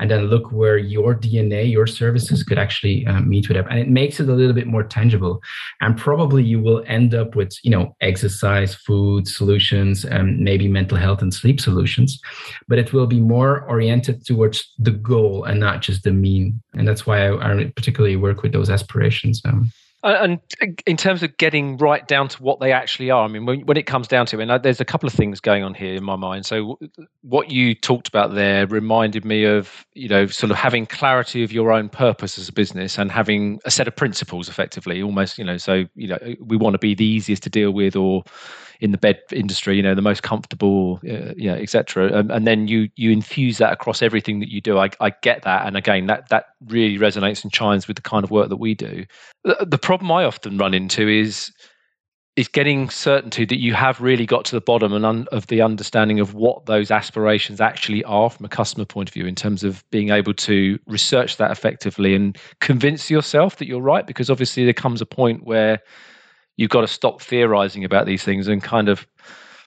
[0.00, 3.68] and then look where your DNA, your services could actually um, meet with them.
[3.70, 5.40] And it makes it a little bit more tangible.
[5.80, 10.98] And probably you will end up with, you know, exercise, food solutions, and maybe mental
[10.98, 12.20] health and sleep solutions.
[12.66, 16.60] But it will be more oriented towards the goal and not just the mean.
[16.74, 19.40] And that's why I, I particularly work with those aspirations.
[19.44, 19.70] Um,
[20.04, 23.28] Uh, and uh, in terms of getting right down to what they actually are, I
[23.28, 25.40] mean, when, when it comes down to it, and uh, there's a couple of things
[25.40, 26.46] going on here in my mind.
[26.46, 26.78] So,
[27.22, 31.50] what you talked about there reminded me of, you know, sort of having clarity of
[31.50, 35.44] your own purpose as a business and having a set of principles effectively, almost, you
[35.44, 38.22] know, so, you know, we want to be the easiest to deal with or
[38.80, 42.12] in the bed industry, you know, the most comfortable, uh, yeah, etc.
[42.16, 44.78] Um, and then you you infuse that across everything that you do.
[44.78, 48.24] I, I get that, and again, that that really resonates and chimes with the kind
[48.24, 49.04] of work that we do.
[49.44, 51.52] The, the problem I often run into is
[52.38, 55.60] is getting certainty that you have really got to the bottom and un, of the
[55.60, 59.64] understanding of what those aspirations actually are from a customer point of view in terms
[59.64, 64.62] of being able to research that effectively and convince yourself that you're right because obviously
[64.62, 65.80] there comes a point where
[66.58, 69.06] you've got to stop theorizing about these things and kind of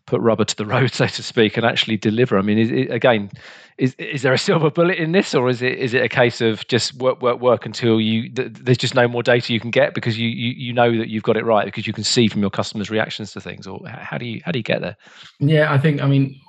[0.05, 2.37] put rubber to the road, so to speak, and actually deliver.
[2.37, 3.31] I mean, is it, again,
[3.77, 6.41] is is there a silver bullet in this, or is it is it a case
[6.41, 9.71] of just work, work, work until you th- there's just no more data you can
[9.71, 12.27] get because you, you you know that you've got it right because you can see
[12.27, 14.97] from your customers' reactions to things, or how do you how do you get there?
[15.39, 16.39] Yeah, I think I mean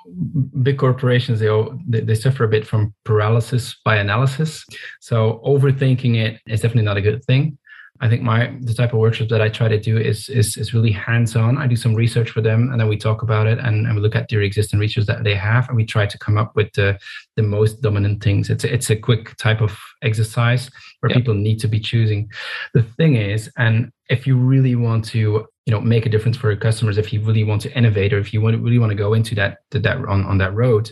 [0.63, 4.67] big corporations they all, they, they suffer a bit from paralysis by analysis,
[5.01, 7.57] so overthinking it is definitely not a good thing.
[8.03, 10.75] I think my the type of workshops that I try to do is is, is
[10.75, 11.57] really hands on.
[11.57, 14.03] I do some research for them, and then we talk about it, and, and we
[14.03, 16.73] look at their existing research that they have, and we try to come up with
[16.73, 16.99] the
[17.37, 18.51] the most dominant things.
[18.51, 21.19] It's a, it's a quick type of exercise where yep.
[21.19, 22.29] people need to be choosing.
[22.75, 26.51] The thing is, and if you really want to you know make a difference for
[26.51, 28.97] your customers, if you really want to innovate, or if you want really want to
[28.97, 30.91] go into that that on on that road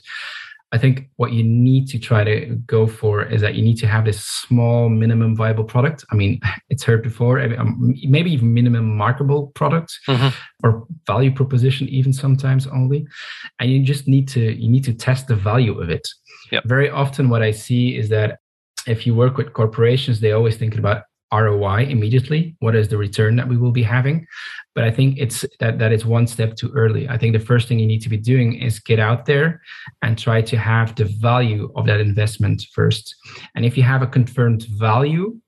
[0.73, 3.89] I think what you need to try to go for is that you need to
[3.89, 6.05] have this small minimum viable product.
[6.13, 10.29] I mean, it's heard before, um, maybe even minimum marketable product mm-hmm.
[10.63, 13.07] or value proposition, even sometimes only.
[13.59, 16.07] And you just need to you need to test the value of it.
[16.53, 16.65] Yep.
[16.67, 18.39] Very often, what I see is that
[18.87, 21.03] if you work with corporations, they always think about
[21.33, 22.57] ROI immediately.
[22.61, 24.27] What is the return that we will be having?
[24.75, 27.09] But I think it's that that is one step too early.
[27.09, 29.61] I think the first thing you need to be doing is get out there
[30.03, 33.15] and try to have the value of that investment first.
[33.55, 35.41] And if you have a confirmed value,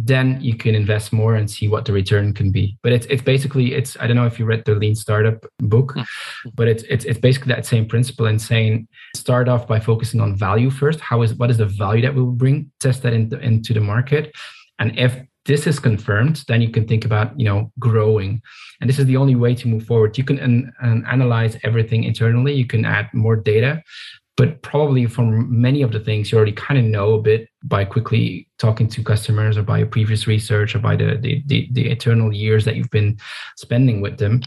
[0.00, 2.78] then you can invest more and see what the return can be.
[2.82, 5.94] But it's it's basically it's I don't know if you read the Lean Startup book,
[5.94, 6.50] mm-hmm.
[6.54, 10.36] but it's it's it's basically that same principle in saying start off by focusing on
[10.36, 11.00] value first.
[11.00, 12.70] How is what is the value that we will bring?
[12.78, 14.32] Test that into the market,
[14.78, 18.42] and if this is confirmed, then you can think about you know growing,
[18.80, 20.18] and this is the only way to move forward.
[20.18, 22.54] You can an, an analyze everything internally.
[22.54, 23.82] You can add more data,
[24.36, 27.84] but probably from many of the things you already kind of know a bit by
[27.84, 31.90] quickly talking to customers or by your previous research or by the the, the, the
[31.90, 33.18] eternal years that you've been
[33.56, 34.40] spending with them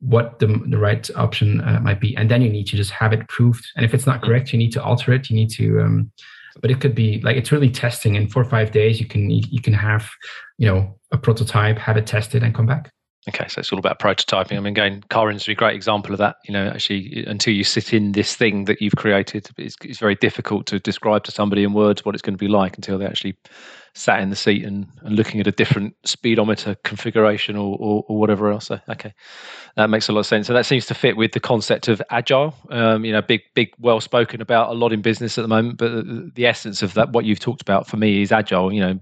[0.00, 2.16] what the, the right option uh, might be.
[2.16, 3.66] And then you need to just have it proved.
[3.76, 5.28] And if it's not correct you need to alter it.
[5.28, 6.12] You need to um,
[6.60, 9.30] but it could be like it's really testing in four or five days you can
[9.30, 10.10] you can have
[10.58, 12.90] you know a prototype have it tested and come back
[13.28, 14.56] Okay, so it's all about prototyping.
[14.56, 16.36] I mean, again, car industry, great example of that.
[16.44, 20.14] You know, actually, until you sit in this thing that you've created, it's, it's very
[20.14, 23.04] difficult to describe to somebody in words what it's going to be like until they
[23.04, 23.36] actually
[23.94, 28.18] sat in the seat and, and looking at a different speedometer configuration or, or, or,
[28.18, 28.66] whatever else.
[28.66, 29.12] So, okay,
[29.76, 30.48] that makes a lot of sense.
[30.48, 32.54] And that seems to fit with the concept of agile.
[32.70, 35.78] Um, you know, big, big, well spoken about a lot in business at the moment.
[35.78, 38.72] But the essence of that, what you've talked about for me, is agile.
[38.72, 39.00] You know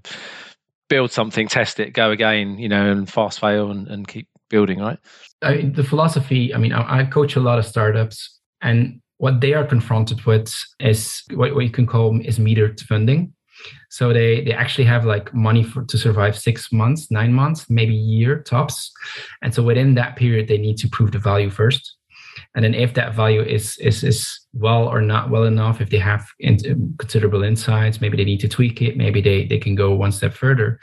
[0.89, 4.79] build something, test it, go again, you know, and fast fail and, and keep building,
[4.79, 4.99] right?
[5.43, 9.55] I, the philosophy, I mean, I, I, coach a lot of startups and what they
[9.55, 13.33] are confronted with is what, what you can call is metered funding.
[13.91, 17.95] So they they actually have like money for to survive six months, nine months, maybe
[17.95, 18.93] year tops.
[19.43, 21.97] And so within that period, they need to prove the value first.
[22.55, 25.99] And then if that value is is is well or not well enough if they
[25.99, 26.59] have in,
[26.99, 30.35] considerable insights maybe they need to tweak it maybe they they can go one step
[30.35, 30.79] further.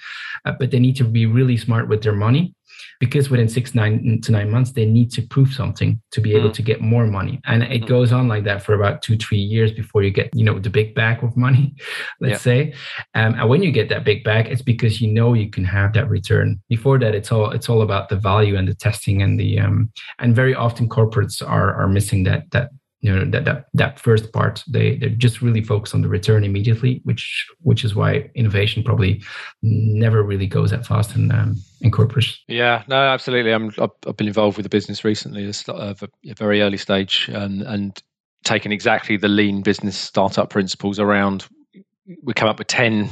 [0.46, 2.54] Uh, but they need to be really smart with their money
[3.00, 6.50] because within six nine to nine months they need to prove something to be able
[6.50, 6.54] mm.
[6.54, 7.88] to get more money and it mm.
[7.88, 10.70] goes on like that for about two three years before you get you know the
[10.70, 11.76] big bag of money
[12.22, 12.38] let's yeah.
[12.38, 12.74] say
[13.16, 15.94] um, and when you get that big bag it's because you know you can have
[15.94, 19.40] that return before that it's all it's all about the value and the testing and
[19.40, 22.70] the um, and very often corporates are are missing that that
[23.04, 26.44] you know that that that first part they they just really focus on the return
[26.44, 29.22] immediately which which is why innovation probably
[29.62, 31.92] never really goes that fast and um, in
[32.48, 36.62] yeah no absolutely i'm i've, been involved with a business recently a, uh, a very
[36.62, 38.02] early stage and and
[38.44, 41.46] taken exactly the lean business startup principles around
[42.24, 43.10] we come up with 10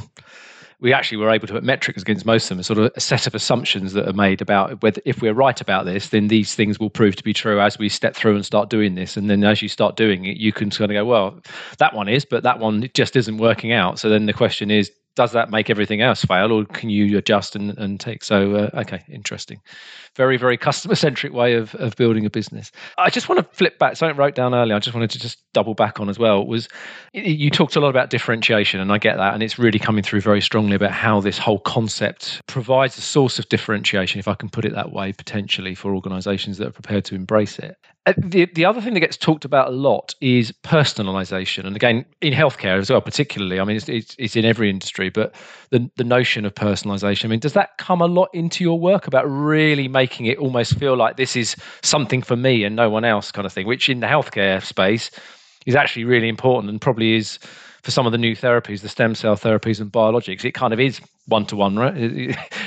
[0.82, 3.00] we actually were able to put metrics against most of them, a sort of a
[3.00, 6.56] set of assumptions that are made about whether if we're right about this, then these
[6.56, 9.16] things will prove to be true as we step through and start doing this.
[9.16, 11.40] And then as you start doing it, you can kind of go, well,
[11.78, 14.00] that one is, but that one just isn't working out.
[14.00, 17.56] So then the question is, does that make everything else fail or can you adjust
[17.56, 19.60] and, and take so uh, okay interesting.
[20.16, 22.70] Very very customer centric way of, of building a business.
[22.98, 25.18] I just want to flip back something I wrote down earlier i just wanted to
[25.18, 26.68] just double back on as well was
[27.12, 30.20] you talked a lot about differentiation and i get that and it's really coming through
[30.20, 34.48] very strongly about how this whole concept provides a source of differentiation if i can
[34.48, 38.46] put it that way potentially for organizations that are prepared to embrace it Uh, the,
[38.46, 41.64] the other thing that gets talked about a lot is personalization.
[41.64, 45.08] And again, in healthcare as well, particularly, I mean, it's, it's, it's, in every industry,
[45.08, 45.32] but
[45.70, 49.06] the, the notion of personalization, I mean, does that come a lot into your work
[49.06, 53.04] about really making it almost feel like this is something for me and no one
[53.04, 55.12] else kind of thing, which in the healthcare space
[55.64, 57.38] is actually really important and probably is
[57.82, 60.78] for some of the new therapies, the stem cell therapies and biologics, it kind of
[60.78, 61.94] is one to one, right?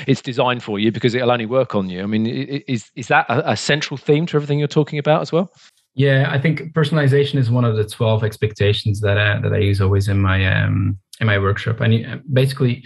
[0.06, 2.02] It's designed for you because it'll only work on you.
[2.02, 5.50] I mean, is is that a, central theme to everything you're talking about as well?
[5.94, 9.80] Yeah, I think personalization is one of the twelve expectations that I, that I use
[9.80, 11.80] always in my um, in my workshop.
[11.80, 12.84] And basically,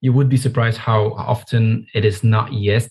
[0.00, 2.88] you would be surprised how often it is not yet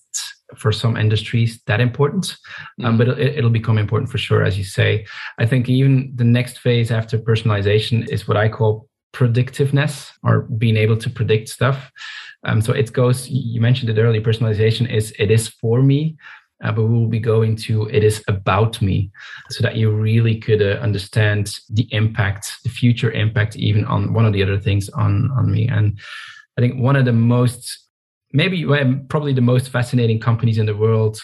[0.58, 2.36] for some industries that important,
[2.84, 2.98] um, mm.
[2.98, 5.06] but it, will become important for sure, as you say.
[5.38, 10.78] I think even the next phase after personalization is what I call predictiveness or being
[10.78, 11.92] able to predict stuff.
[12.44, 13.30] Um, so it goes.
[13.30, 14.22] You mentioned it earlier.
[14.22, 16.18] Personalization is it is for me.
[16.64, 19.12] Uh, but we will be going to it is about me
[19.50, 24.26] so that you really could uh, understand the impact the future impact even on one
[24.26, 26.00] of the other things on on me and
[26.58, 27.84] i think one of the most
[28.34, 28.66] maybe
[29.10, 31.22] probably the most fascinating companies in the world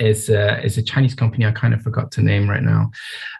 [0.00, 1.44] is uh, is a Chinese company.
[1.44, 2.90] I kind of forgot to name right now.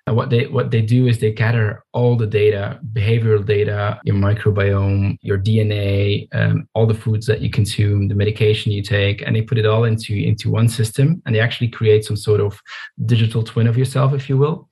[0.06, 4.16] Uh, what they what they do is they gather all the data, behavioral data, your
[4.16, 9.34] microbiome, your DNA, um, all the foods that you consume, the medication you take, and
[9.34, 11.22] they put it all into into one system.
[11.24, 12.60] And they actually create some sort of
[13.06, 14.68] digital twin of yourself, if you will.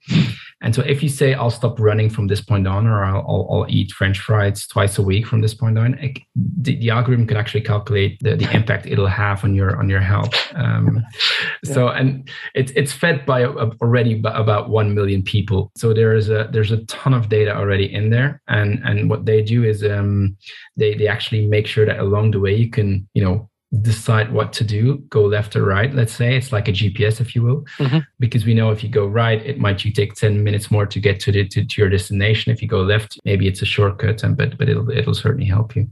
[0.61, 3.47] And so if you say, I'll stop running from this point on, or I'll, I'll,
[3.49, 7.27] I'll eat French fries twice a week from this point on, it, the, the, algorithm
[7.27, 10.33] can actually calculate the, the impact it'll have on your on your health.
[10.55, 11.03] Um,
[11.63, 11.73] yeah.
[11.73, 15.71] So and it's it's fed by already about one million people.
[15.77, 19.25] So there is a there's a ton of data already in there, and and what
[19.25, 20.35] they do is um,
[20.75, 23.48] they they actually make sure that along the way you can you know
[23.81, 26.35] decide what to do go left or right let's say.
[26.35, 27.65] It's like a gps if you will.
[27.77, 27.99] Mm-hmm.
[28.19, 30.99] because we know if you go right it might you take 10 minutes more to
[30.99, 32.51] get to the to, to, your destination.
[32.51, 35.75] If you go left maybe it's a shortcut and but but it'll it'll certainly help
[35.75, 35.87] you.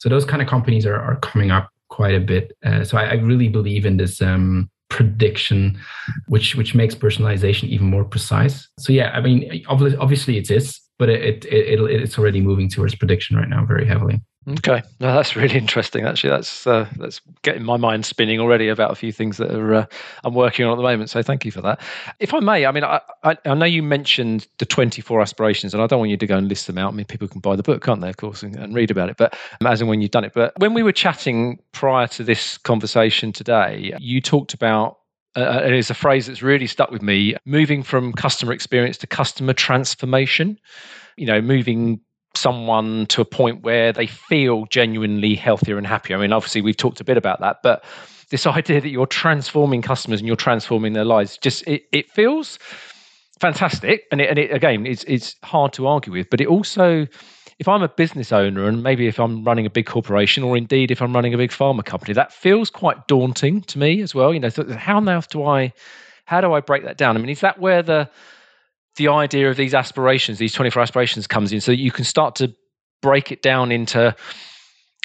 [0.00, 2.56] So those kind of companies are, are coming up quite a bit.
[2.64, 5.78] Uh, so I, I, really believe in this um, prediction
[6.28, 8.68] which which makes personalization even more precise.
[8.78, 12.68] So yeah i mean obviously, obviously it is but it, it, it it's already moving
[12.68, 14.20] towards prediction right now very heavily
[14.58, 16.04] Okay, no, that's really interesting.
[16.04, 19.74] Actually, that's uh, that's getting my mind spinning already about a few things that are
[19.74, 19.86] uh,
[20.24, 21.10] I'm working on at the moment.
[21.10, 21.80] So thank you for that.
[22.18, 25.82] If I may, I mean, I, I, I, know you mentioned the 24 aspirations, and
[25.82, 26.92] I don't want you to go and list them out.
[26.92, 29.08] I mean, people can buy the book, can't they, of course, and, and read about
[29.08, 29.16] it.
[29.16, 32.58] But as and when you've done it, but when we were chatting prior to this
[32.58, 34.98] conversation today, you talked about
[35.36, 38.96] uh, uh and it's a phrase that's really stuck with me moving from customer experience
[38.96, 40.58] to customer transformation
[41.16, 42.00] you know moving
[42.34, 46.16] someone to a point where they feel genuinely healthier and happier.
[46.16, 47.84] I mean, obviously, we've talked a bit about that, but
[48.30, 52.58] this idea that you're transforming customers and you're transforming their lives just it, it feels
[53.40, 54.04] fantastic.
[54.10, 57.06] And it, and it again it's it's hard to argue with but it also
[57.58, 60.90] if i'm a business owner and maybe if i'm running a big corporation or indeed
[60.90, 64.32] if i'm running a big pharma company that feels quite daunting to me as well.
[64.32, 65.72] You know so how now do i
[66.24, 67.16] how do i break that down?
[67.16, 68.08] I mean is that where the
[68.96, 72.54] the idea of these aspirations, these 24 aspirations comes in so you can start to
[73.02, 74.14] break it down into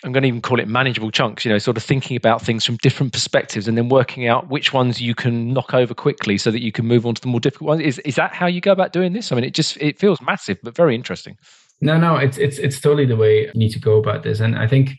[0.04, 2.64] I'm going to even call it manageable chunks, you know, sort of thinking about things
[2.64, 6.52] from different perspectives and then working out which ones you can knock over quickly so
[6.52, 7.82] that you can move on to the more difficult ones.
[7.82, 9.32] Is is that how you go about doing this?
[9.32, 11.38] I mean, it just it feels massive but very interesting.
[11.82, 14.40] No, no, it's it's it's totally the way you need to go about this.
[14.40, 14.92] And I think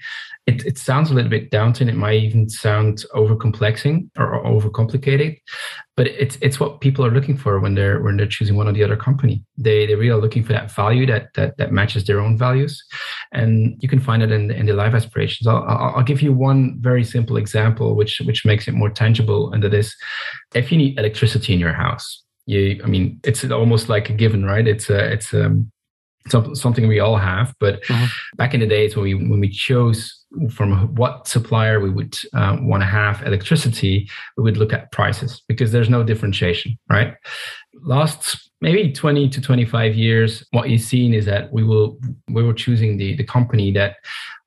[0.47, 1.89] it, it sounds a little bit daunting.
[1.89, 5.39] It might even sound overcomplexing or, overcomplicated,
[5.97, 8.73] but it's it's what people are looking for when they're when they're choosing one or
[8.73, 9.45] the other company.
[9.59, 12.81] They they really are looking for that value that that that matches their own values,
[13.33, 15.49] and you can find it in in the life aspirations.
[15.49, 19.65] I'll, I'll give you one very simple example, which which makes it more tangible, and
[19.65, 19.97] that is,
[20.55, 24.45] if you need electricity in your house, you I mean it's almost like a given,
[24.45, 24.67] right?
[24.67, 25.73] It's a it's um
[26.29, 27.55] something we all have.
[27.61, 28.07] But mm-hmm.
[28.37, 32.57] back in the days when we when we chose from what supplier we would uh,
[32.61, 37.15] want to have electricity, we would look at prices because there's no differentiation, right?
[37.83, 41.99] Last maybe 20 to 25 years, what you've seen is that we will
[42.29, 43.97] we were choosing the the company that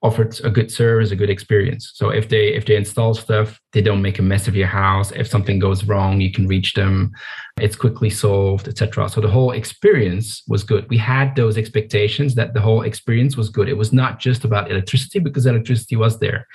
[0.01, 1.91] offered a good service, a good experience.
[1.93, 5.11] So if they if they install stuff, they don't make a mess of your house.
[5.11, 7.11] If something goes wrong, you can reach them.
[7.59, 9.09] It's quickly solved, etc.
[9.09, 10.89] So the whole experience was good.
[10.89, 13.67] We had those expectations that the whole experience was good.
[13.67, 16.47] It was not just about electricity because electricity was there.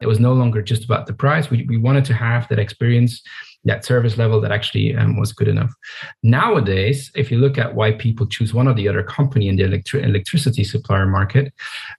[0.00, 1.50] It was no longer just about the price.
[1.50, 3.22] We we wanted to have that experience
[3.64, 5.72] that service level that actually um, was good enough.
[6.22, 9.64] Nowadays, if you look at why people choose one or the other company in the
[9.64, 11.52] electri- electricity supplier market,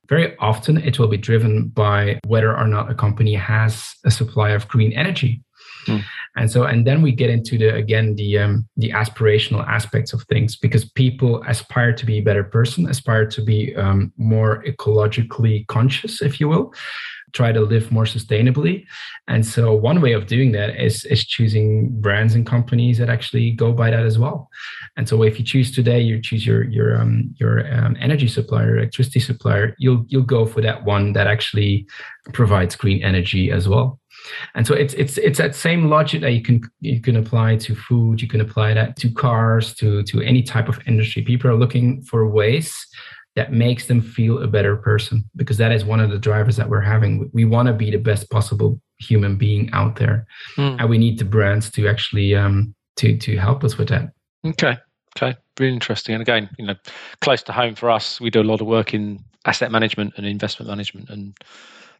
[0.07, 4.51] very often it will be driven by whether or not a company has a supply
[4.51, 5.43] of green energy.
[5.85, 5.97] Hmm.
[6.35, 10.23] And so, and then we get into the again the um, the aspirational aspects of
[10.23, 15.67] things because people aspire to be a better person, aspire to be um, more ecologically
[15.67, 16.73] conscious, if you will
[17.33, 18.85] try to live more sustainably.
[19.27, 23.51] And so one way of doing that is is choosing brands and companies that actually
[23.51, 24.49] go by that as well.
[24.97, 28.77] And so if you choose today, you choose your your um, your um, energy supplier,
[28.77, 31.87] electricity supplier, you'll you'll go for that one that actually
[32.33, 33.99] provides green energy as well.
[34.55, 37.75] And so it's it's it's that same logic that you can you can apply to
[37.75, 41.21] food, you can apply that to cars, to to any type of industry.
[41.21, 42.75] People are looking for ways
[43.35, 46.69] that makes them feel a better person because that is one of the drivers that
[46.69, 47.29] we're having.
[47.33, 50.27] We want to be the best possible human being out there.
[50.57, 50.77] Mm.
[50.79, 54.11] and we need the brands to actually um to to help us with that.
[54.45, 54.77] Okay.
[55.17, 55.37] Okay.
[55.59, 56.15] Really interesting.
[56.15, 56.75] And again you know
[57.21, 60.25] close to home for us we do a lot of work in asset management and
[60.25, 61.33] investment management and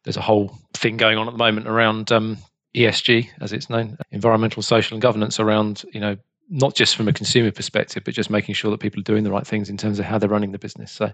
[0.10, 2.40] there's a whole thing going on at the moment around um,
[2.76, 6.18] ESG, as it's known, environmental, social, and governance around you know
[6.50, 9.30] not just from a consumer perspective, but just making sure that people are doing the
[9.30, 10.92] right things in terms of how they're running the business.
[10.92, 11.12] So,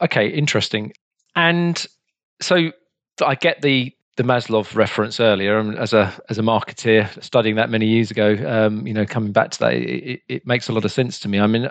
[0.00, 0.94] okay, interesting.
[1.36, 1.86] And
[2.40, 2.72] so
[3.24, 7.70] I get the the Maslow reference earlier, and as a as a marketeer studying that
[7.70, 10.84] many years ago, um, you know, coming back to that, it, it makes a lot
[10.84, 11.38] of sense to me.
[11.38, 11.70] I mean,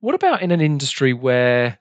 [0.00, 1.78] what about in an industry where,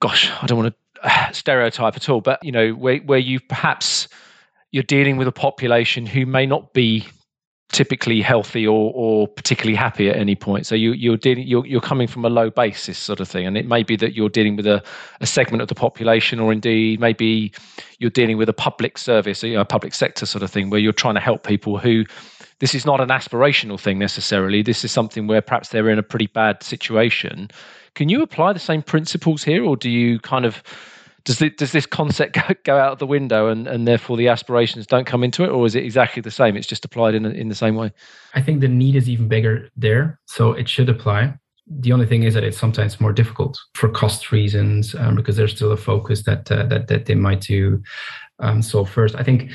[0.00, 0.85] gosh, I don't want to
[1.32, 4.08] stereotype at all, but you know, where where you perhaps
[4.72, 7.06] you're dealing with a population who may not be
[7.72, 10.66] typically healthy or, or particularly happy at any point.
[10.66, 13.56] So you, you're dealing, you're, you're coming from a low basis sort of thing, and
[13.56, 14.82] it may be that you're dealing with a,
[15.20, 17.52] a segment of the population, or indeed maybe
[17.98, 20.80] you're dealing with a public service, you know, a public sector sort of thing, where
[20.80, 22.04] you're trying to help people who.
[22.58, 24.62] This is not an aspirational thing necessarily.
[24.62, 27.50] This is something where perhaps they're in a pretty bad situation.
[27.96, 30.62] Can you apply the same principles here, or do you kind of
[31.24, 34.86] does it, does this concept go, go out the window and, and therefore the aspirations
[34.86, 37.48] don't come into it or is it exactly the same it's just applied in, in
[37.48, 37.92] the same way?
[38.34, 41.34] I think the need is even bigger there so it should apply.
[41.68, 45.54] The only thing is that it's sometimes more difficult for cost reasons um, because there's
[45.54, 47.82] still a focus that uh, that that they might do
[48.38, 49.16] um, solve first.
[49.16, 49.50] I think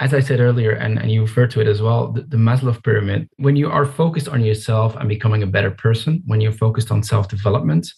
[0.00, 2.80] as I said earlier, and, and you referred to it as well, the, the, Maslow
[2.82, 6.92] pyramid, when you are focused on yourself and becoming a better person, when you're focused
[6.92, 7.88] on self development,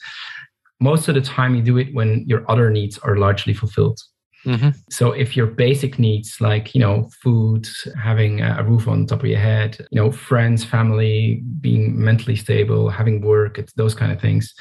[0.81, 4.01] most of the time you do it when your other needs are largely fulfilled.
[4.47, 4.71] Mm-hmm.
[4.89, 7.69] So if your basic needs like you know food,
[8.03, 12.89] having a roof on top of your head, you know friends, family, being mentally stable,
[12.89, 14.55] having work, it's those kind of things.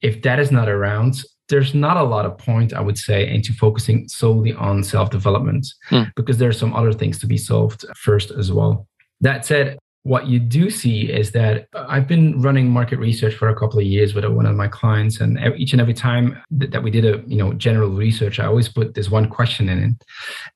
[0.00, 3.52] If that is not around, there's not a lot of point I would say into
[3.52, 6.12] focusing solely on self development mm.
[6.14, 8.86] because there are some other things to be solved first as well.
[9.20, 13.54] That said, what you do see is that I've been running market research for a
[13.54, 16.90] couple of years with one of my clients, and each and every time that we
[16.90, 19.94] did a you know general research, I always put this one question in it,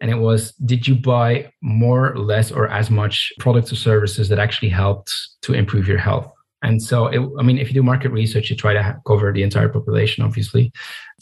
[0.01, 4.39] and it was: Did you buy more, less, or as much products or services that
[4.39, 5.13] actually helped
[5.43, 6.33] to improve your health?
[6.63, 9.43] And so, it, I mean, if you do market research, you try to cover the
[9.43, 10.73] entire population, obviously.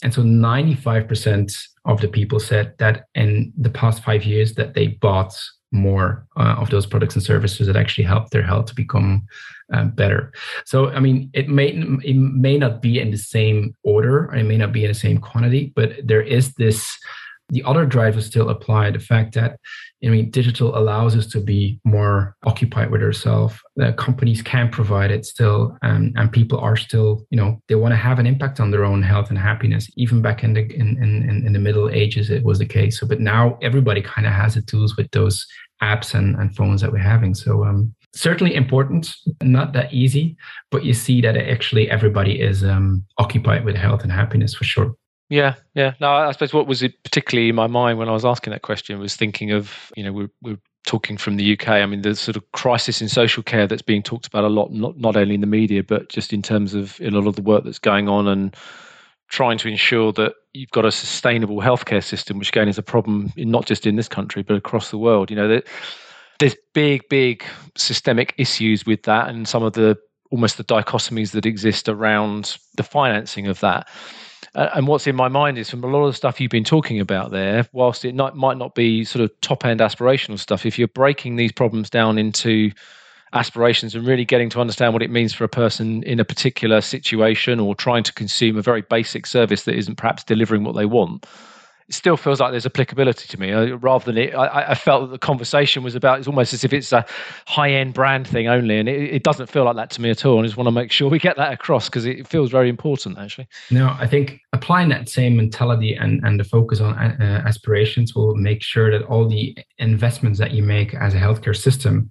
[0.03, 1.53] And so, 95%
[1.85, 5.35] of the people said that in the past five years that they bought
[5.71, 9.23] more uh, of those products and services that actually help their health to become
[9.73, 10.33] uh, better.
[10.65, 14.43] So, I mean, it may it may not be in the same order, or it
[14.43, 16.97] may not be in the same quantity, but there is this.
[17.51, 18.91] The other drivers still apply.
[18.91, 19.59] The fact that
[20.03, 23.53] I mean, digital allows us to be more occupied with ourselves.
[23.75, 27.91] The companies can provide it still, um, and people are still, you know, they want
[27.91, 29.87] to have an impact on their own health and happiness.
[29.97, 32.99] Even back in the in in, in the Middle Ages, it was the case.
[32.99, 35.45] So, but now everybody kind of has the tools with those
[35.83, 37.35] apps and, and phones that we're having.
[37.35, 40.35] So um, certainly important, not that easy,
[40.69, 44.95] but you see that actually everybody is um, occupied with health and happiness for sure.
[45.31, 45.93] Yeah, yeah.
[46.01, 48.63] No, I suppose what was it particularly in my mind when I was asking that
[48.63, 51.69] question was thinking of, you know, we're, we're talking from the UK.
[51.69, 54.73] I mean, the sort of crisis in social care that's being talked about a lot,
[54.73, 57.41] not not only in the media, but just in terms of a lot of the
[57.41, 58.53] work that's going on and
[59.29, 63.31] trying to ensure that you've got a sustainable healthcare system, which again is a problem
[63.37, 65.29] in, not just in this country but across the world.
[65.29, 65.65] You know, that
[66.39, 67.45] there's big, big
[67.77, 69.97] systemic issues with that, and some of the
[70.29, 73.87] almost the dichotomies that exist around the financing of that.
[74.53, 76.63] Uh, and what's in my mind is from a lot of the stuff you've been
[76.63, 80.65] talking about there, whilst it not, might not be sort of top end aspirational stuff,
[80.65, 82.71] if you're breaking these problems down into
[83.33, 86.81] aspirations and really getting to understand what it means for a person in a particular
[86.81, 90.85] situation or trying to consume a very basic service that isn't perhaps delivering what they
[90.85, 91.25] want
[91.91, 95.01] it still feels like there's applicability to me uh, rather than it I, I, felt
[95.01, 97.05] that the conversation was about it's almost as if it's a
[97.47, 100.37] high-end brand thing only and it, it doesn't feel like that to me at all
[100.37, 102.69] and I just want to make sure we get that across because it feels very
[102.69, 103.47] important actually.
[103.71, 108.35] No i think applying that same mentality and, and the focus on uh, aspirations will
[108.35, 112.09] make sure that all the investments that you make as a healthcare system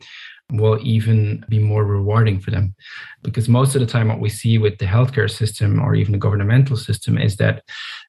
[0.53, 2.74] will even be more rewarding for them.
[3.22, 6.18] Because most of the time, what we see with the healthcare system or even the
[6.18, 7.62] governmental system is that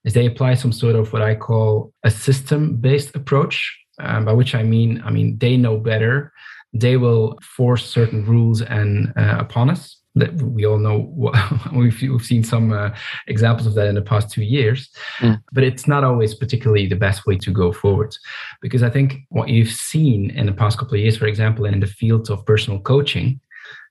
[0.05, 4.55] is they apply some sort of what I call a system-based approach, um, by which
[4.55, 6.33] I mean, I mean they know better.
[6.73, 11.35] They will force certain rules and uh, upon us that we all know what,
[11.73, 12.89] we've, we've seen some uh,
[13.27, 14.89] examples of that in the past two years
[15.19, 15.41] mm.
[15.51, 18.15] but it's not always particularly the best way to go forward
[18.61, 21.79] because i think what you've seen in the past couple of years for example in
[21.79, 23.39] the field of personal coaching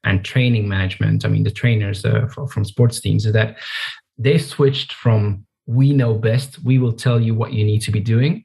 [0.05, 3.57] and training management i mean the trainers uh, from sports teams is that
[4.19, 8.01] they switched from we know best we will tell you what you need to be
[8.01, 8.45] doing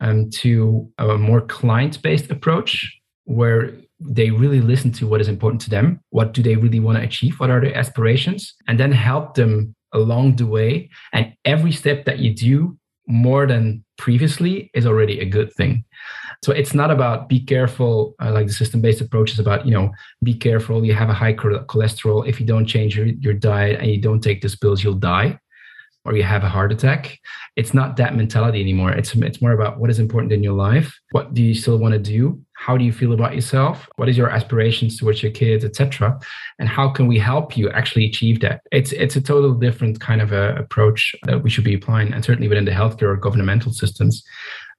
[0.00, 5.70] um, to a more client-based approach where they really listen to what is important to
[5.70, 6.00] them.
[6.10, 7.38] What do they really want to achieve?
[7.40, 8.54] What are their aspirations?
[8.66, 10.90] And then help them along the way.
[11.12, 12.78] And every step that you do
[13.08, 15.84] more than previously is already a good thing.
[16.44, 19.72] So it's not about be careful uh, like the system based approach is about you
[19.72, 19.90] know
[20.22, 20.84] be careful.
[20.84, 22.28] You have a high cholesterol.
[22.28, 25.38] If you don't change your, your diet and you don't take these pills you'll die
[26.04, 27.18] or you have a heart attack.
[27.56, 28.92] It's not that mentality anymore.
[28.92, 30.96] It's it's more about what is important in your life.
[31.10, 34.16] What do you still want to do how do you feel about yourself what is
[34.16, 36.18] your aspirations towards your kids etc
[36.58, 40.20] and how can we help you actually achieve that it's it's a total different kind
[40.20, 43.72] of a approach that we should be applying and certainly within the healthcare or governmental
[43.72, 44.24] systems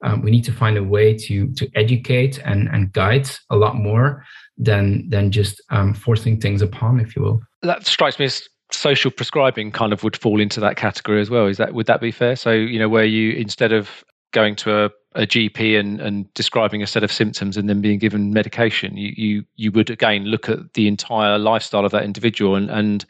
[0.01, 3.75] Um, we need to find a way to to educate and and guide a lot
[3.75, 4.23] more
[4.57, 7.41] than than just um, forcing things upon, if you will.
[7.63, 11.47] That strikes me as social prescribing kind of would fall into that category as well.
[11.47, 12.35] Is that would that be fair?
[12.35, 13.89] So you know where you instead of
[14.31, 17.99] going to a, a GP and, and describing a set of symptoms and then being
[17.99, 22.55] given medication, you, you you would again look at the entire lifestyle of that individual
[22.55, 23.05] and, and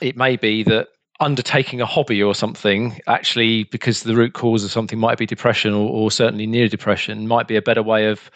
[0.00, 0.88] it may be that
[1.20, 5.72] undertaking a hobby or something actually because the root cause of something might be depression
[5.72, 8.30] or, or certainly near depression might be a better way of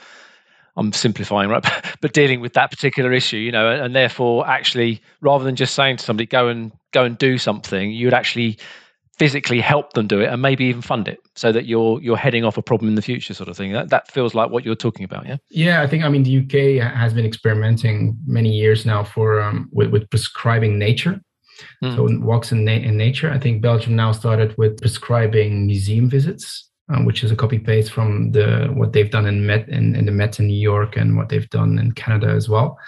[0.77, 1.65] I'm simplifying, right?
[2.01, 5.75] but dealing with that particular issue, you know, and, and, therefore, actually, rather than just
[5.75, 8.59] saying to somebody, "Go and go and do something," you would actually
[9.19, 12.45] physically help them do it and maybe even fund it so that you're you're heading
[12.45, 13.73] off a problem in the future sort of thing.
[13.73, 15.37] That, that feels like what you're talking about yeah?
[15.51, 19.69] Yeah i think i mean the uk has been experimenting many years now for um,
[19.73, 21.21] with, with prescribing nature.
[21.83, 21.97] Mm.
[21.97, 23.31] so walks in, na- in nature.
[23.31, 27.93] I think belgium now started with prescribing museum visits um, which is a copy paste
[27.93, 31.17] from the what they've done in Met in, in the Met in New York and
[31.17, 32.79] what they've done in Canada as well,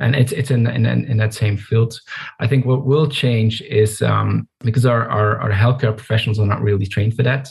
[0.00, 1.98] and it's it's in in, in that same field.
[2.40, 6.62] I think what will change is um, because our, our our healthcare professionals are not
[6.62, 7.48] really trained for that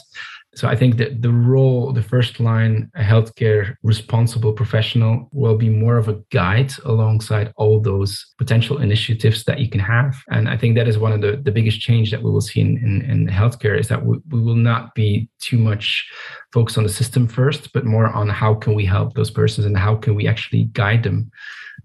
[0.54, 5.96] so I think that the role, the first line healthcare responsible professional will be more
[5.96, 10.16] of a guide alongside all those potential initiatives that you can have.
[10.30, 12.60] And I think that is one of the, the biggest change that we will see
[12.60, 16.08] in, in, in healthcare is that we, we will not be too much
[16.52, 19.76] focused on the system first, but more on how can we help those persons and
[19.76, 21.30] how can we actually guide them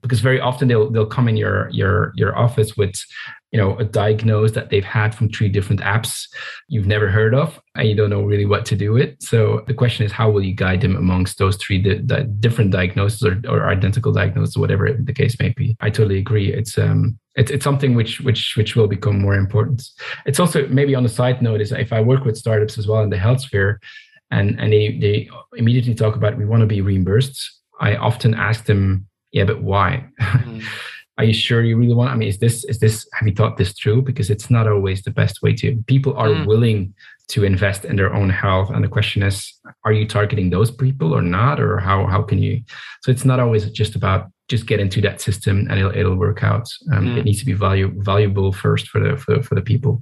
[0.02, 2.94] because very often they'll they'll come in your your your office with
[3.52, 6.28] you know a diagnose that they've had from three different apps
[6.68, 9.16] you've never heard of and you don't know really what to do with.
[9.22, 12.72] So the question is how will you guide them amongst those three di- di- different
[12.72, 15.76] diagnoses or, or identical diagnoses whatever the case may be?
[15.80, 16.54] I totally agree.
[16.54, 19.88] It's um it's, it's something which which which will become more important.
[20.26, 23.02] It's also maybe on a side note is if i work with startups as well
[23.02, 23.80] in the health sphere
[24.32, 27.40] and and they they immediately talk about we want to be reimbursed
[27.80, 30.06] i often ask them yeah but why?
[30.20, 30.64] Mm.
[31.20, 33.58] are you sure you really want i mean is this is this have you thought
[33.58, 36.48] this through because it's not always the best way to people are mm.
[36.48, 36.94] willing
[37.28, 39.54] to invest in their own health and the question is
[39.84, 42.62] are you targeting those people or not or how how can you
[43.04, 46.42] so it's not always just about just get into that system and it'll, it'll work
[46.44, 47.18] out um, mm.
[47.18, 50.02] it needs to be value valuable first for the for, for the people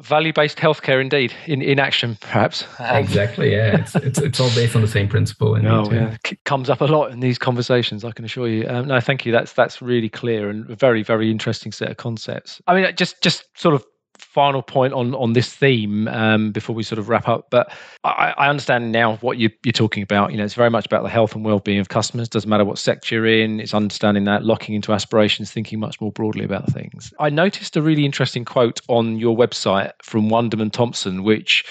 [0.00, 2.64] value-based healthcare indeed in, in action perhaps.
[2.80, 3.78] Exactly yeah.
[3.78, 6.16] It's, it's, it's all based on the same principle and oh, yeah.
[6.24, 8.66] it comes up a lot in these conversations i can assure you.
[8.68, 9.32] Um, no thank you.
[9.32, 12.60] That's that's really clear and a very very interesting set of concepts.
[12.66, 13.84] I mean just just sort of
[14.28, 17.48] final point on on this theme um, before we sort of wrap up.
[17.50, 17.72] But
[18.04, 20.30] I, I understand now what you, are talking about.
[20.30, 22.28] You know, it's very much about the health and well-being of customers.
[22.28, 23.58] Doesn't matter what sector you're in.
[23.58, 27.12] It's understanding that, locking into aspirations, thinking much more broadly about things.
[27.18, 31.64] I noticed a really interesting quote on your website from Wonderman Thompson, which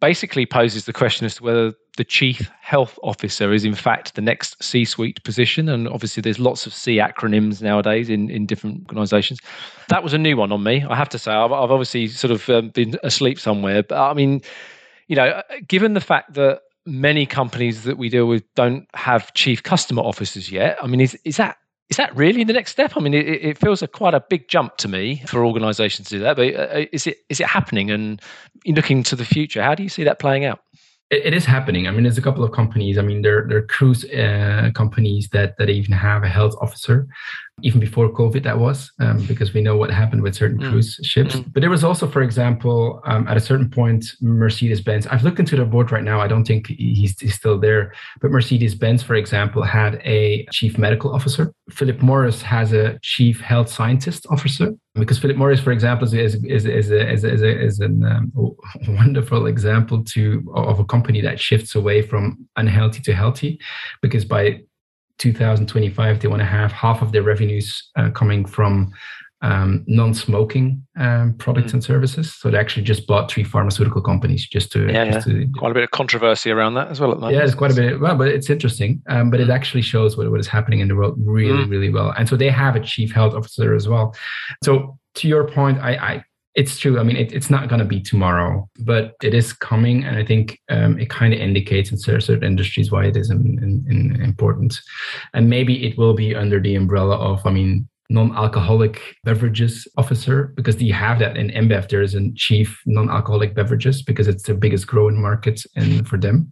[0.00, 4.22] basically poses the question as to whether the chief health officer is in fact the
[4.22, 5.68] next C-suite position.
[5.68, 9.40] And obviously, there's lots of C acronyms nowadays in, in different organisations.
[9.88, 10.84] That was a new one on me.
[10.88, 13.82] I have to say, I've, I've obviously sort of um, been asleep somewhere.
[13.82, 14.40] But I mean,
[15.08, 19.62] you know, given the fact that many companies that we deal with don't have chief
[19.62, 21.58] customer officers yet, I mean, is is that
[21.90, 22.92] is that really the next step?
[22.96, 26.16] I mean, it, it feels a quite a big jump to me for organisations to
[26.16, 26.36] do that.
[26.36, 27.90] But uh, is it is it happening?
[27.90, 28.22] And
[28.66, 30.60] looking to the future, how do you see that playing out?
[31.10, 31.86] it, it is happening.
[31.86, 32.96] I mean, there's a couple of companies.
[32.98, 37.06] I mean, there there are cruise uh, companies that that even have a health officer
[37.62, 40.70] even before COVID, that was um, because we know what happened with certain mm.
[40.70, 41.36] cruise ships.
[41.36, 41.52] Mm.
[41.52, 45.06] But there was also, for example, um, at a certain point, Mercedes Benz.
[45.06, 46.20] I've looked into the board right now.
[46.20, 47.92] I don't think he's, he's still there.
[48.20, 51.52] But Mercedes Benz, for example, had a chief medical officer.
[51.70, 54.74] Philip Morris has a chief health scientist officer.
[54.94, 57.78] Because Philip Morris, for example, is is is, is a is a, is, a, is
[57.78, 58.32] an um,
[58.88, 63.60] wonderful example to of a company that shifts away from unhealthy to healthy,
[64.02, 64.60] because by
[65.20, 68.92] 2025 they want to have half of their revenues uh, coming from
[69.42, 71.74] um, non-smoking um, products mm.
[71.74, 72.34] and services.
[72.34, 75.44] So they actually just bought three pharmaceutical companies just to, yeah, just yeah.
[75.44, 77.18] To, quite a bit of controversy around that as well.
[77.30, 78.00] yeah, there's quite a bit.
[78.00, 79.02] well, but it's interesting.
[79.08, 81.70] Um, but it actually shows what, what is happening in the world really, mm.
[81.70, 82.12] really well.
[82.16, 84.14] And so they have a chief health officer as well.
[84.62, 86.24] So to your point, I, I
[86.60, 87.00] it's true.
[87.00, 90.24] I mean, it, it's not going to be tomorrow, but it is coming, and I
[90.24, 94.20] think um, it kind of indicates in certain industries why it is in, in, in
[94.20, 94.72] important.
[95.32, 100.82] And maybe it will be under the umbrella of, I mean, non-alcoholic beverages officer because
[100.82, 101.88] you have that in InBev.
[101.88, 106.50] There is a chief non-alcoholic beverages because it's the biggest growing market and for them,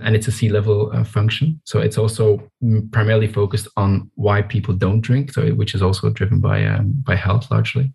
[0.00, 1.60] and it's a C-level uh, function.
[1.64, 2.42] So it's also
[2.90, 5.32] primarily focused on why people don't drink.
[5.32, 7.92] So which is also driven by um, by health largely.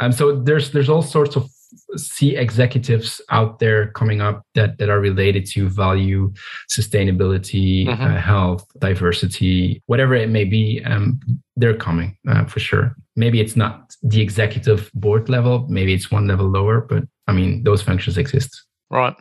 [0.00, 1.48] Um, so there's there's all sorts of
[1.96, 6.32] see executives out there coming up that that are related to value,
[6.70, 8.02] sustainability, mm-hmm.
[8.02, 10.82] uh, health, diversity, whatever it may be.
[10.84, 11.20] Um,
[11.56, 12.94] they're coming uh, for sure.
[13.16, 15.66] Maybe it's not the executive board level.
[15.68, 18.64] Maybe it's one level lower, but I mean those functions exist.
[18.90, 19.14] Right.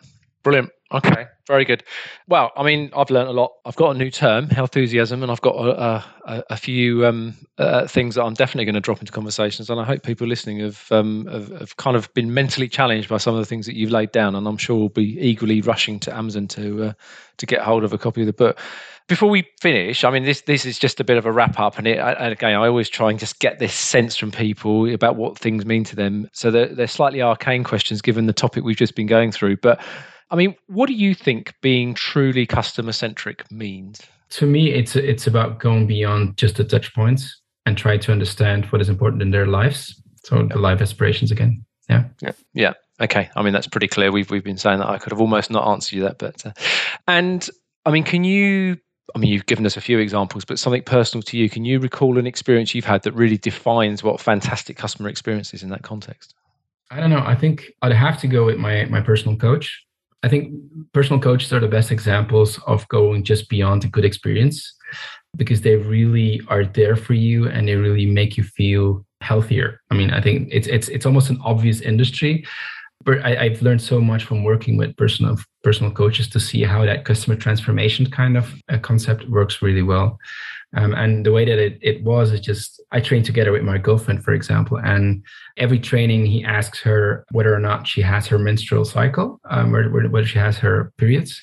[0.44, 0.70] Brilliant.
[0.94, 1.84] Okay, very good.
[2.28, 3.54] Well, I mean, I've learned a lot.
[3.66, 7.88] I've got a new term, healthusiasm, and I've got a, a, a few um, uh,
[7.88, 9.70] things that I'm definitely going to drop into conversations.
[9.70, 13.18] And I hope people listening have, um, have, have kind of been mentally challenged by
[13.18, 14.36] some of the things that you've laid down.
[14.36, 16.94] And I'm sure we'll be eagerly rushing to Amazon to uh,
[17.38, 18.60] to get hold of a copy of the book.
[19.08, 21.78] Before we finish, I mean, this this is just a bit of a wrap up,
[21.78, 25.16] and, it, and again, I always try and just get this sense from people about
[25.16, 26.30] what things mean to them.
[26.34, 29.82] So they're, they're slightly arcane questions given the topic we've just been going through, but
[30.30, 34.02] I mean, what do you think being truly customer centric means?
[34.32, 38.66] To me, it's it's about going beyond just the touch points and try to understand
[38.66, 40.02] what is important in their lives.
[40.24, 41.64] So the life aspirations again.
[41.90, 42.04] Yeah.
[42.22, 42.32] Yeah.
[42.54, 42.74] Yeah.
[43.00, 43.30] Okay.
[43.36, 44.12] I mean, that's pretty clear.
[44.12, 44.90] We've we've been saying that.
[44.90, 46.52] I could have almost not answered you that, but uh,
[47.08, 47.50] and
[47.86, 48.78] I mean, can you?
[49.16, 51.50] I mean, you've given us a few examples, but something personal to you.
[51.50, 55.64] Can you recall an experience you've had that really defines what fantastic customer experience is
[55.64, 56.36] in that context?
[56.92, 57.24] I don't know.
[57.26, 59.87] I think I'd have to go with my my personal coach.
[60.28, 60.54] I think
[60.92, 64.76] personal coaches are the best examples of going just beyond a good experience
[65.38, 69.80] because they really are there for you and they really make you feel healthier.
[69.90, 72.46] I mean, I think it's it's it's almost an obvious industry,
[73.06, 76.86] but I, have learned so much from working with personal personal coaches to see how
[76.86, 80.18] that customer transformation kind of concept works really well.
[80.76, 83.78] Um, and the way that it, it was, is just I trained together with my
[83.78, 85.24] girlfriend, for example, and
[85.56, 89.90] every training he asks her whether or not she has her menstrual cycle, um, or
[90.10, 91.42] whether she has her periods,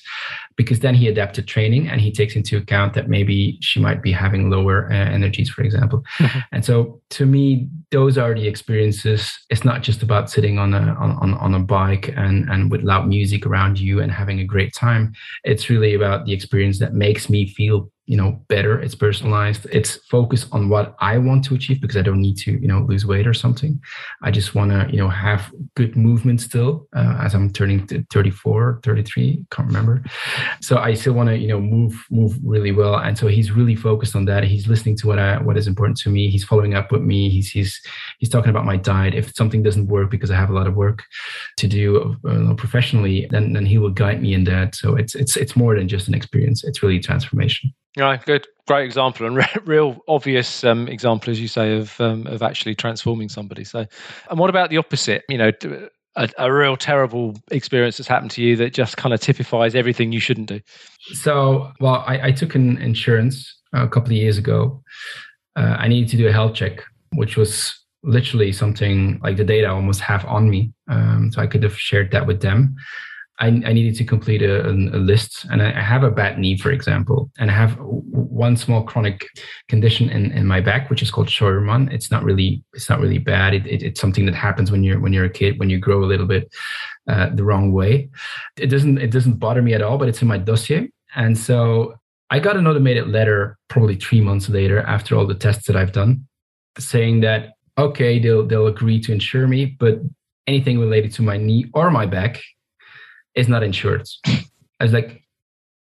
[0.57, 4.11] because then he adapted training and he takes into account that maybe she might be
[4.11, 6.03] having lower uh, energies, for example.
[6.19, 6.39] Mm-hmm.
[6.51, 9.31] And so to me, those are the experiences.
[9.49, 13.07] It's not just about sitting on a on, on a bike and and with loud
[13.07, 15.11] music around you and having a great time.
[15.43, 19.95] It's really about the experience that makes me feel you know better it's personalized it's
[20.09, 23.05] focused on what i want to achieve because i don't need to you know lose
[23.05, 23.79] weight or something.
[24.21, 28.05] I just want to you know have good movement still uh, as i'm turning to
[28.11, 30.03] 34 33 can't remember.
[30.61, 32.95] So i still want to you know move move really well.
[32.95, 34.43] And so he's really focused on that.
[34.43, 36.29] He's listening to what i what is important to me.
[36.29, 37.29] He's following up with me.
[37.29, 37.81] He's he's
[38.19, 39.13] he's talking about my diet.
[39.13, 41.03] If something doesn't work because i have a lot of work
[41.57, 44.75] to do uh, professionally then then he will guide me in that.
[44.75, 46.63] So it's it's it's more than just an experience.
[46.63, 51.47] It's really transformation yeah, good, great example and re- real obvious um, example, as you
[51.47, 53.63] say, of um, of actually transforming somebody.
[53.63, 53.85] So,
[54.29, 55.23] and what about the opposite?
[55.29, 55.51] You know,
[56.15, 60.11] a, a, real terrible experience that's happened to you that just kind of typifies everything
[60.11, 60.61] you shouldn't do.
[61.13, 64.81] So, well, I, I took an insurance a couple of years ago.
[65.55, 66.83] Uh, I needed to do a health check,
[67.13, 67.73] which was
[68.03, 70.71] literally something like the data almost have on me.
[70.89, 72.75] Um, so I could have shared that with them.
[73.39, 76.71] I, I needed to complete a, a, list and I have a bad knee, for
[76.71, 79.27] example, and I have one small chronic
[79.67, 81.91] condition in, in my back, which is called Scheuermann.
[81.91, 83.53] It's not really, it's not really bad.
[83.53, 86.01] It, it, it's something that happens when you're, when you're a kid, when you grow
[86.01, 86.49] a little bit
[87.09, 88.09] uh, the wrong way.
[88.57, 90.89] It doesn't, it doesn't bother me at all, but it's in my dossier.
[91.15, 91.95] And so
[92.29, 95.91] I got an automated letter probably three months later after all the tests that I've
[95.91, 96.25] done
[96.79, 99.99] saying that, okay, they'll, they'll agree to insure me, but
[100.47, 102.41] anything related to my knee or my back
[103.35, 104.07] is not insured.
[104.25, 105.21] I was like,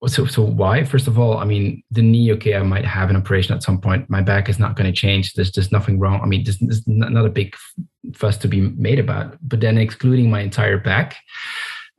[0.06, 0.84] so so why?
[0.84, 3.80] First of all, I mean, the knee, okay, I might have an operation at some
[3.80, 4.08] point.
[4.08, 5.32] My back is not going to change.
[5.32, 6.20] There's just nothing wrong.
[6.22, 7.56] I mean, there's, there's not a big
[8.14, 9.36] fuss to be made about.
[9.42, 11.16] But then excluding my entire back,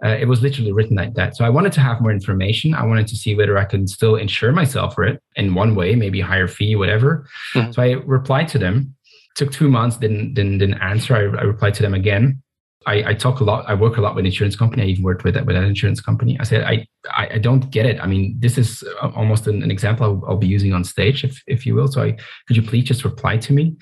[0.05, 1.35] uh, it was literally written like that.
[1.35, 2.75] So I wanted to have more information.
[2.75, 5.95] I wanted to see whether I can still insure myself for it in one way,
[5.95, 7.27] maybe higher fee, whatever.
[7.55, 7.71] Mm-hmm.
[7.71, 8.93] So I replied to them.
[9.35, 11.15] Took two months, didn't didn't didn't answer.
[11.15, 12.41] I, I replied to them again
[12.87, 13.65] I, I, talk a lot.
[13.67, 14.83] I work a lot with insurance company.
[14.83, 16.37] I even worked with that with an insurance company.
[16.39, 17.99] I said, I, I, I don't get it.
[18.01, 18.83] I mean, this is
[19.15, 21.87] almost an, an example I'll, I'll, be using on stage, if if you will.
[21.89, 22.17] So, I,
[22.47, 23.75] could you please just reply to me?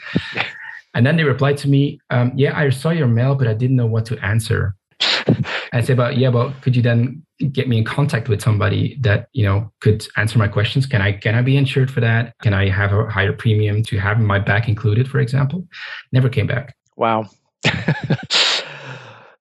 [0.95, 3.75] and then they replied to me, um, Yeah, I saw your mail, but I didn't
[3.75, 4.75] know what to answer.
[5.73, 9.27] I said, "But yeah, but could you then get me in contact with somebody that
[9.33, 10.85] you know could answer my questions?
[10.85, 12.33] Can I can I be insured for that?
[12.41, 15.67] Can I have a higher premium to have my back included, for example?"
[16.11, 16.75] Never came back.
[16.95, 17.29] Wow.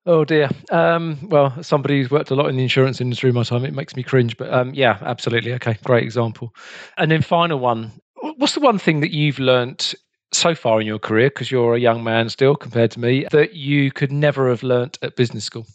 [0.06, 0.50] Oh dear.
[0.70, 3.72] Um, well, somebody who's worked a lot in the insurance industry in my time, it
[3.72, 4.36] makes me cringe.
[4.36, 5.54] But um, yeah, absolutely.
[5.54, 6.54] Okay, great example.
[6.98, 7.92] And then final one.
[8.36, 9.94] What's the one thing that you've learnt
[10.32, 13.54] so far in your career, because you're a young man still compared to me, that
[13.54, 15.66] you could never have learnt at business school?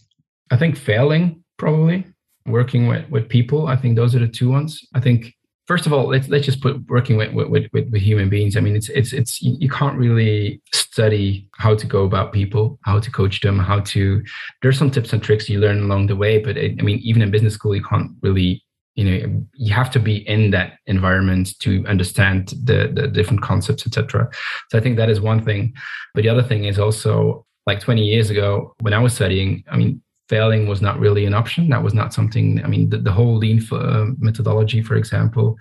[0.51, 2.05] I think failing, probably
[2.45, 3.67] working with, with people.
[3.67, 4.79] I think those are the two ones.
[4.93, 5.33] I think
[5.69, 8.57] first of all, let's let's just put working with with, with, with human beings.
[8.57, 12.99] I mean, it's it's it's you, can't really study how to go about people, how
[12.99, 14.21] to coach them, how to.
[14.61, 17.21] There's some tips and tricks you learn along the way, but it, I mean, even
[17.21, 18.65] in business school, you can't really.
[18.95, 23.85] You know, you have to be in that environment to understand the the different concepts,
[23.87, 24.27] etc.
[24.69, 25.73] So I think that is one thing.
[26.13, 29.63] But the other thing is also like 20 years ago when I was studying.
[29.71, 31.69] I mean, failing was not really an option.
[31.69, 35.57] That was not something, I mean, the, the whole lean uh, methodology, for example,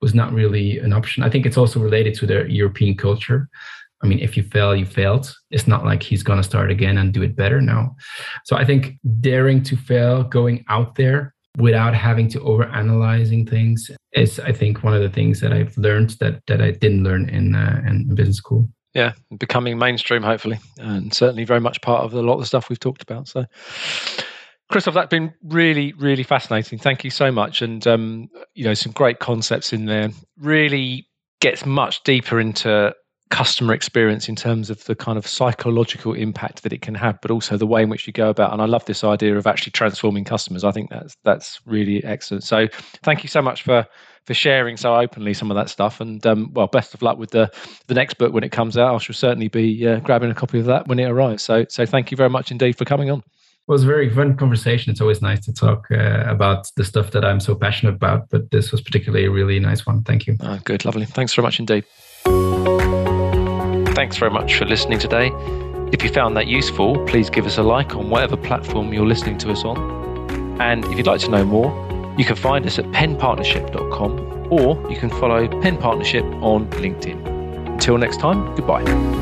[0.00, 1.22] was not really an option.
[1.22, 3.48] I think it's also related to the European culture.
[4.02, 5.32] I mean, if you fail, you failed.
[5.50, 7.60] It's not like he's going to start again and do it better.
[7.60, 7.94] No.
[8.44, 13.90] So I think daring to fail, going out there without having to over analyzing things
[14.12, 17.28] is, I think, one of the things that I've learned that that I didn't learn
[17.28, 22.14] in uh, in business school yeah, becoming mainstream, hopefully, and certainly very much part of
[22.14, 23.26] a lot of the stuff we've talked about.
[23.26, 23.46] So,
[24.70, 26.78] Christophe, that's been really, really fascinating.
[26.78, 30.10] Thank you so much, and um, you know, some great concepts in there.
[30.38, 31.08] Really
[31.40, 32.94] gets much deeper into
[33.32, 37.30] customer experience in terms of the kind of psychological impact that it can have, but
[37.30, 38.52] also the way in which you go about.
[38.52, 40.64] And I love this idea of actually transforming customers.
[40.64, 42.44] I think that's that's really excellent.
[42.44, 42.68] So,
[43.02, 43.86] thank you so much for
[44.26, 46.00] for sharing so openly some of that stuff.
[46.00, 47.50] And um, well, best of luck with the
[47.86, 48.94] the next book when it comes out.
[48.94, 51.42] I shall certainly be uh, grabbing a copy of that when it arrives.
[51.42, 53.20] So so thank you very much indeed for coming on.
[53.20, 54.90] It was a very fun conversation.
[54.90, 58.50] It's always nice to talk uh, about the stuff that I'm so passionate about, but
[58.50, 60.02] this was particularly a really nice one.
[60.02, 60.36] Thank you.
[60.40, 61.06] Oh, good, lovely.
[61.06, 61.84] Thanks very much indeed.
[64.02, 65.30] Thanks very much for listening today.
[65.92, 69.38] If you found that useful, please give us a like on whatever platform you're listening
[69.38, 70.60] to us on.
[70.60, 71.70] And if you'd like to know more,
[72.18, 77.74] you can find us at penpartnership.com or you can follow Pen Partnership on LinkedIn.
[77.74, 79.21] Until next time, goodbye.